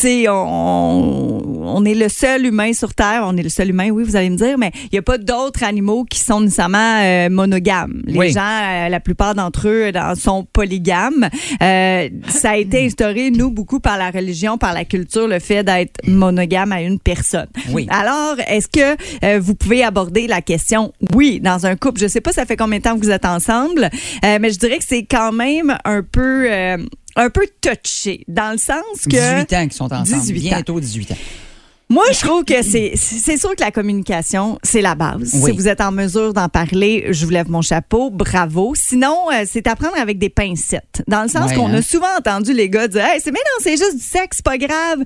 tu 0.00 0.06
sais, 0.06 0.26
on, 0.28 1.42
on 1.74 1.84
est 1.84 1.94
le 1.94 2.08
seul 2.08 2.46
humain 2.46 2.72
sur 2.72 2.94
Terre. 2.94 3.22
On 3.24 3.36
est 3.36 3.42
le 3.42 3.48
seul 3.48 3.70
humain, 3.70 3.90
oui, 3.90 4.04
vous 4.04 4.16
allez 4.16 4.30
me 4.30 4.36
dire, 4.36 4.58
mais 4.58 4.70
il 4.84 4.88
n'y 4.94 4.98
a 4.98 5.02
pas 5.02 5.18
d'autres 5.18 5.64
animaux 5.64 6.04
qui 6.04 6.18
sont 6.18 6.40
nécessairement 6.40 7.00
euh, 7.02 7.28
monogames. 7.30 8.02
Les 8.06 8.18
Oui. 8.18 8.32
gens, 8.32 8.40
euh, 8.42 8.88
la 8.88 9.00
plupart 9.00 9.34
d'entre 9.34 9.68
eux 9.68 9.92
dans- 9.92 10.14
sont 10.14 10.46
polygames. 10.52 11.28
Euh, 11.62 12.08
ça 12.28 12.50
a 12.50 12.56
été 12.56 12.84
instauré, 12.86 13.30
nous, 13.30 13.50
beaucoup 13.50 13.80
par 13.80 13.98
la 13.98 14.10
religion, 14.10 14.58
par 14.58 14.72
la 14.74 14.84
culture, 14.84 15.28
le 15.28 15.38
fait 15.38 15.62
d'être 15.64 16.00
monogame 16.06 16.72
à 16.72 16.82
une 16.82 16.98
personne. 16.98 17.48
Oui. 17.70 17.86
Alors, 17.90 18.36
est-ce 18.48 18.68
que 18.68 18.96
euh, 19.24 19.38
vous 19.40 19.54
pouvez 19.54 19.82
aborder 19.84 20.26
la 20.26 20.40
question, 20.42 20.92
oui, 21.14 21.40
dans 21.40 21.66
un 21.66 21.76
couple, 21.76 22.00
je 22.00 22.06
sais 22.08 22.20
pas 22.20 22.32
ça 22.32 22.46
fait 22.46 22.56
combien 22.56 22.78
de 22.78 22.84
temps 22.84 22.96
que 22.96 23.02
vous 23.04 23.10
êtes 23.10 23.24
ensemble, 23.24 23.90
euh, 24.24 24.38
mais 24.40 24.50
je 24.50 24.58
dirais 24.58 24.78
que 24.78 24.84
c'est 24.86 25.04
quand 25.04 25.32
même 25.32 25.76
un 25.84 26.02
peu... 26.02 26.50
euh, 26.50 26.78
un 27.16 27.30
peu 27.30 27.46
touché, 27.60 28.22
dans 28.28 28.52
le 28.52 28.58
sens 28.58 29.04
que... 29.10 29.10
18 29.10 29.52
ans 29.54 29.62
qu'ils 29.64 29.72
sont 29.72 29.92
ensemble. 29.92 30.04
18 30.20 30.38
ans. 30.38 30.50
Bientôt 30.50 30.78
18 30.80 31.10
ans. 31.10 31.16
Moi, 31.90 32.04
je 32.12 32.18
trouve 32.20 32.44
que 32.44 32.62
c'est 32.62 32.92
c'est 32.96 33.38
sûr 33.38 33.56
que 33.56 33.62
la 33.62 33.70
communication, 33.70 34.58
c'est 34.62 34.82
la 34.82 34.94
base. 34.94 35.30
Oui. 35.34 35.50
Si 35.50 35.56
vous 35.56 35.68
êtes 35.68 35.80
en 35.80 35.90
mesure 35.90 36.34
d'en 36.34 36.50
parler, 36.50 37.06
je 37.10 37.24
vous 37.24 37.30
lève 37.30 37.48
mon 37.50 37.62
chapeau, 37.62 38.10
bravo. 38.10 38.74
Sinon, 38.76 39.16
euh, 39.32 39.44
c'est 39.46 39.66
à 39.66 39.74
prendre 39.74 39.96
avec 39.98 40.18
des 40.18 40.28
pincettes. 40.28 41.02
Dans 41.08 41.22
le 41.22 41.28
sens 41.28 41.50
Ouais, 41.50 41.56
qu'on 41.56 41.68
hein? 41.68 41.76
a 41.78 41.82
souvent 41.82 42.14
entendu 42.18 42.52
les 42.52 42.68
gars 42.68 42.88
dire 42.88 43.02
Hey, 43.04 43.20
c'est 43.24 43.30
mais 43.30 43.38
non, 43.38 43.62
c'est 43.62 43.78
juste 43.78 43.96
du 43.96 44.02
sexe, 44.02 44.36
c'est 44.38 44.44
pas 44.44 44.58
grave. 44.58 44.98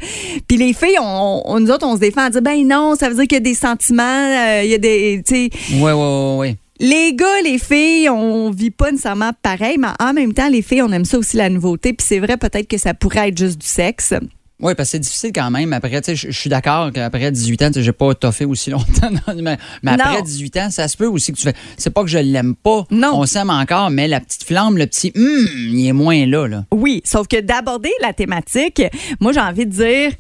Puis 0.48 0.56
les 0.56 0.72
filles, 0.72 0.98
on, 1.00 1.42
on- 1.44 1.60
nous 1.60 1.70
autres, 1.70 1.86
on 1.86 1.94
se 1.94 2.00
défend 2.00 2.22
à 2.22 2.30
dire 2.30 2.42
ben 2.42 2.66
non, 2.66 2.96
ça 2.98 3.08
veut 3.08 3.14
dire 3.14 3.24
qu'il 3.28 3.34
y 3.34 3.36
a 3.36 3.40
des 3.40 3.54
sentiments, 3.54 4.02
euh, 4.02 4.62
il 4.64 4.70
y 4.70 4.74
a 4.74 4.78
des 4.78 5.22
tu 5.24 5.34
sais 5.36 5.50
Ouais, 5.80 5.92
ouais, 5.92 5.94
ouais, 5.94 6.36
ouais. 6.38 6.56
les 6.80 7.14
gars, 7.14 7.42
les 7.44 7.58
filles, 7.60 8.08
on 8.08 8.50
vit 8.50 8.72
pas 8.72 8.90
nécessairement 8.90 9.30
pareil, 9.40 9.76
mais 9.78 9.86
en 10.00 10.12
même 10.12 10.32
temps, 10.34 10.48
les 10.48 10.62
filles, 10.62 10.82
on 10.82 10.90
aime 10.90 11.04
ça 11.04 11.16
aussi 11.18 11.36
la 11.36 11.48
nouveauté. 11.48 11.92
Puis 11.92 12.04
c'est 12.08 12.18
vrai, 12.18 12.36
peut-être 12.36 12.66
que 12.66 12.76
ça 12.78 12.92
pourrait 12.92 13.28
être 13.28 13.38
juste 13.38 13.58
du 13.60 13.66
sexe. 13.68 14.14
Oui, 14.62 14.74
parce 14.76 14.88
que 14.88 14.92
c'est 14.92 14.98
difficile 15.00 15.32
quand 15.34 15.50
même. 15.50 15.72
Après, 15.72 16.00
tu 16.00 16.16
sais, 16.16 16.30
je 16.30 16.30
suis 16.38 16.48
d'accord 16.48 16.92
qu'après 16.92 17.30
18 17.32 17.62
ans, 17.62 17.70
j'ai 17.74 17.92
pas 17.92 18.14
toffé 18.14 18.44
aussi 18.44 18.70
longtemps. 18.76 19.10
dans- 19.26 19.34
mais, 19.42 19.58
mais 19.82 19.90
après 19.90 20.14
Non. 20.18 20.22
18 20.22 20.56
ans, 20.58 20.70
ça 20.70 20.86
se 20.88 20.96
peut 20.96 21.06
aussi 21.06 21.32
que 21.32 21.36
tu 21.38 21.42
fais. 21.42 21.54
C'est 21.76 21.90
pas 21.90 22.02
que 22.02 22.08
je 22.08 22.18
l'aime 22.18 22.54
pas. 22.54 22.86
Non. 22.90 23.10
On 23.14 23.26
s'aime 23.26 23.50
encore, 23.50 23.90
mais 23.90 24.06
la 24.08 24.20
petite 24.20 24.44
flamme, 24.44 24.78
le 24.78 24.86
petit 24.86 25.12
hum, 25.16 25.46
il 25.72 25.86
est 25.86 25.92
moins 25.92 26.24
là, 26.26 26.46
là. 26.46 26.64
Oui, 26.72 27.02
sauf 27.04 27.26
que 27.26 27.40
d'aborder 27.40 27.90
la 28.00 28.12
thématique, 28.12 28.82
moi 29.20 29.32
j'ai 29.32 29.40
envie 29.40 29.66
de 29.66 29.72
dire, 29.72 30.12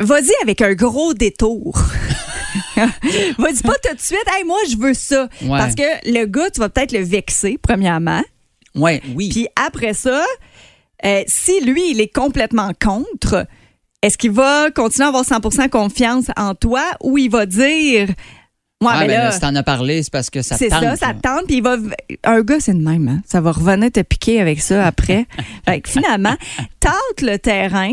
vas-y 0.00 0.32
avec 0.42 0.60
un 0.60 0.74
gros 0.74 1.14
détour. 1.14 1.80
vas-y 2.76 3.62
pas 3.62 3.74
tout 3.82 3.94
de 3.94 4.00
suite, 4.00 4.18
hey, 4.36 4.44
moi 4.44 4.58
je 4.70 4.76
veux 4.76 4.94
ça. 4.94 5.28
Ouais. 5.42 5.48
Parce 5.58 5.74
que 5.74 5.82
le 6.10 6.26
gars, 6.26 6.50
tu 6.50 6.60
vas 6.60 6.68
peut-être 6.68 6.92
le 6.92 7.02
vexer, 7.04 7.58
premièrement. 7.62 8.22
Ouais, 8.74 9.02
oui. 9.14 9.28
Puis 9.30 9.46
après 9.56 9.94
ça, 9.94 10.24
euh, 11.04 11.22
si 11.26 11.60
lui, 11.64 11.90
il 11.90 12.00
est 12.00 12.12
complètement 12.12 12.72
contre, 12.80 13.46
est-ce 14.02 14.16
qu'il 14.18 14.32
va 14.32 14.70
continuer 14.70 15.06
à 15.06 15.08
avoir 15.08 15.24
100% 15.24 15.68
confiance 15.70 16.26
en 16.36 16.54
toi 16.54 16.82
ou 17.02 17.18
il 17.18 17.30
va 17.30 17.46
dire, 17.46 18.08
ouais, 18.08 18.14
Ah, 18.88 19.00
mais 19.00 19.06
ben 19.08 19.18
là, 19.18 19.24
là, 19.24 19.32
si 19.32 19.40
t'en 19.40 19.54
as 19.54 19.62
parlé, 19.62 20.02
c'est 20.02 20.12
parce 20.12 20.30
que 20.30 20.42
ça 20.42 20.56
te 20.56 20.60
c'est 20.64 20.68
tente. 20.70 20.82
ça, 20.82 20.96
ça 20.96 21.14
tente. 21.14 21.46
Puis 21.46 21.56
il 21.56 21.62
va. 21.62 21.76
Un 22.24 22.40
gars, 22.42 22.60
c'est 22.60 22.74
de 22.74 22.82
même, 22.82 23.08
hein? 23.08 23.20
Ça 23.26 23.40
va 23.40 23.52
revenir 23.52 23.90
te 23.90 24.00
piquer 24.00 24.40
avec 24.40 24.60
ça 24.60 24.86
après. 24.86 25.26
fait 25.64 25.80
que 25.80 25.88
finalement, 25.88 26.36
tente 26.80 27.22
le 27.22 27.38
terrain 27.38 27.92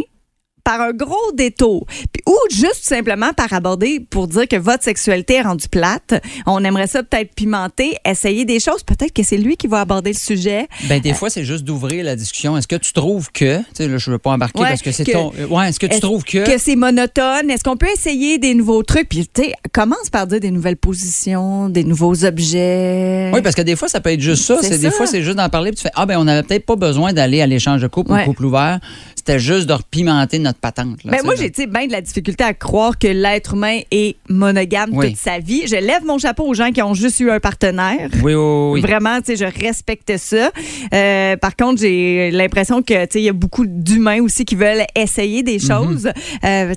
par 0.65 0.81
un 0.81 0.91
gros 0.91 1.31
détour. 1.33 1.85
Puis, 2.11 2.21
ou 2.27 2.35
juste 2.49 2.83
simplement 2.83 3.31
par 3.33 3.53
aborder 3.53 3.99
pour 4.01 4.27
dire 4.27 4.47
que 4.47 4.55
votre 4.57 4.83
sexualité 4.83 5.35
est 5.35 5.41
rendue 5.43 5.69
plate. 5.69 6.15
On 6.45 6.61
aimerait 6.65 6.87
ça 6.87 7.03
peut-être 7.03 7.33
pimenter, 7.35 7.95
essayer 8.03 8.43
des 8.43 8.59
choses. 8.59 8.83
Peut-être 8.83 9.13
que 9.13 9.23
c'est 9.23 9.37
lui 9.37 9.55
qui 9.55 9.67
va 9.67 9.79
aborder 9.81 10.11
le 10.11 10.17
sujet. 10.17 10.67
Ben, 10.89 10.99
des 10.99 11.13
fois, 11.13 11.29
c'est 11.29 11.45
juste 11.45 11.63
d'ouvrir 11.63 12.03
la 12.03 12.15
discussion. 12.17 12.57
Est-ce 12.57 12.67
que 12.67 12.75
tu 12.75 12.91
trouves 12.91 13.31
que, 13.31 13.59
tu 13.59 13.63
sais, 13.75 13.87
là, 13.87 13.97
je 13.97 14.11
veux 14.11 14.17
pas 14.17 14.31
embarquer 14.31 14.59
Ouais, 14.59 14.69
parce 14.69 14.81
que 14.81 14.91
c'est 14.91 15.05
ton. 15.05 15.31
euh, 15.39 15.45
Ouais, 15.47 15.69
est-ce 15.69 15.79
que 15.79 15.85
tu 15.87 15.99
trouves 15.99 16.23
que. 16.23 16.43
Que 16.45 16.57
c'est 16.57 16.75
monotone? 16.75 17.49
Est-ce 17.51 17.63
qu'on 17.63 17.77
peut 17.77 17.89
essayer 17.93 18.39
des 18.39 18.55
nouveaux 18.55 18.81
trucs? 18.83 19.07
Puis, 19.07 19.27
tu 19.31 19.43
sais, 19.43 19.53
commence 19.71 20.09
par 20.11 20.25
dire 20.25 20.39
des 20.39 20.51
nouvelles 20.51 20.77
positions, 20.77 21.69
des 21.69 21.83
nouveaux 21.83 22.25
objets. 22.25 23.29
Oui, 23.33 23.41
parce 23.43 23.53
que 23.55 23.61
des 23.61 23.75
fois, 23.75 23.87
ça 23.87 24.01
peut 24.01 24.11
être 24.11 24.19
juste 24.21 24.45
ça. 24.45 24.57
C'est 24.63 24.79
des 24.79 24.89
fois, 24.91 25.05
c'est 25.05 25.21
juste 25.21 25.37
d'en 25.37 25.49
parler. 25.49 25.69
Puis 25.71 25.77
tu 25.77 25.83
fais, 25.83 25.91
ah, 25.95 26.05
ben, 26.07 26.17
on 26.17 26.23
n'avait 26.23 26.41
peut-être 26.43 26.65
pas 26.65 26.75
besoin 26.75 27.13
d'aller 27.13 27.41
à 27.41 27.45
l'échange 27.47 27.81
de 27.81 27.87
couple 27.87 28.11
Ouais. 28.13 28.23
ou 28.23 28.25
couple 28.25 28.45
ouvert. 28.45 28.79
C'était 29.27 29.39
juste 29.39 29.65
de 29.65 29.73
repimenter 29.73 30.37
notre 30.37 30.59
patente. 30.59 31.03
Là, 31.03 31.13
Ben 31.13 31.21
moi, 31.25 31.33
j'ai 31.35 31.49
bien 31.65 31.87
de 31.87 31.91
la 31.91 32.01
difficulté 32.01 32.43
à 32.43 32.53
croire 32.53 32.99
que 32.99 33.07
l'être 33.07 33.55
humain 33.55 33.79
est 33.89 34.17
monogame 34.29 34.91
Oui. 34.93 35.09
toute 35.09 35.17
sa 35.19 35.39
vie. 35.39 35.65
Je 35.65 35.77
lève 35.77 36.05
mon 36.05 36.19
chapeau 36.19 36.43
aux 36.47 36.53
gens 36.53 36.71
qui 36.71 36.79
ont 36.83 36.93
juste 36.93 37.19
eu 37.21 37.31
un 37.31 37.39
partenaire. 37.39 38.07
Oui, 38.23 38.35
oui, 38.35 38.69
oui. 38.73 38.81
Vraiment, 38.81 39.19
tu 39.21 39.35
sais, 39.35 39.37
je 39.37 39.65
respecte 39.65 40.15
ça. 40.17 40.51
Euh, 40.93 41.37
par 41.37 41.55
contre, 41.55 41.81
j'ai 41.81 42.29
l'impression 42.29 42.83
que, 42.83 43.05
tu 43.05 43.13
sais, 43.13 43.19
il 43.21 43.25
y 43.25 43.29
a 43.29 43.33
beaucoup 43.33 43.65
d'humains 43.65 44.21
aussi 44.21 44.45
qui 44.45 44.53
veulent 44.53 44.85
essayer 44.95 45.41
des 45.41 45.57
Mhm. 45.57 45.59
choses. 45.59 46.03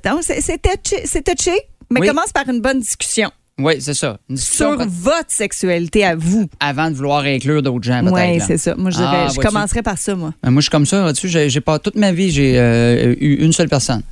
Donc, 0.05 0.23
c'est 0.23 0.41
c'est 0.41 1.23
touché, 1.25 1.53
mais 1.91 2.01
Oui. 2.01 2.07
commence 2.09 2.33
par 2.33 2.49
une 2.49 2.63
bonne 2.63 2.81
discussion 2.81 3.31
Oui, 3.59 3.75
c'est 3.81 3.94
ça. 3.94 4.18
Une 4.31 4.37
sur 4.37 4.77
peut- 4.77 4.85
votre 4.88 5.31
sexualité 5.31 6.05
à 6.05 6.14
vous. 6.14 6.49
avant 6.61 6.90
de 6.90 6.94
vouloir 6.97 7.25
inclure 7.25 7.62
d'autres 7.62 7.85
gens, 7.85 8.01
peut-être. 8.05 8.14
Oui, 8.14 8.40
c'est 8.47 8.57
ça. 8.59 8.75
Moi, 8.77 8.90
je, 8.90 8.99
dirais, 8.99 9.27
Ah, 9.27 9.29
je 9.35 9.40
commencerais 9.40 9.83
par 9.83 9.99
ça, 9.99 10.14
moi. 10.14 10.33
Ben, 10.42 10.51
Moi, 10.51 10.61
je 10.61 10.64
suis 10.66 10.71
comme 10.71 10.87
ça. 10.87 11.05
Là-dessus, 11.05 11.29
j'ai 11.29 11.61
pas 11.61 11.79
toute 11.79 11.97
ma 11.97 12.12
vie, 12.12 12.31
j'ai 12.31 12.59
euh, 12.59 13.14
eu 13.18 13.35
une 13.44 13.53
seule 13.53 13.68
personne 13.68 14.03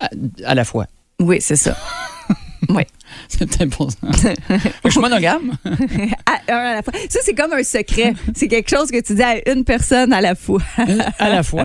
à, 0.00 0.08
à 0.44 0.54
la 0.54 0.64
fois. 0.64 0.86
Oui, 1.20 1.38
c'est 1.40 1.56
ça. 1.56 1.76
oui. 2.68 2.82
C'est 3.28 3.46
peut-être 3.48 3.76
pour 3.76 3.90
ça. 3.90 3.96
Je 4.84 4.90
suis 4.90 5.00
monogame. 5.00 5.56
À, 6.26 6.52
un 6.52 6.56
à 6.56 6.74
la 6.76 6.82
fois. 6.82 6.92
Ça, 7.08 7.18
c'est 7.24 7.34
comme 7.34 7.52
un 7.52 7.62
secret. 7.62 8.14
c'est 8.34 8.48
quelque 8.48 8.68
chose 8.70 8.90
que 8.90 9.00
tu 9.00 9.14
dis 9.14 9.22
à 9.22 9.50
une 9.50 9.64
personne 9.64 10.12
à 10.12 10.20
la 10.20 10.34
fois. 10.34 10.60
à 11.18 11.28
la 11.30 11.42
fois 11.42 11.64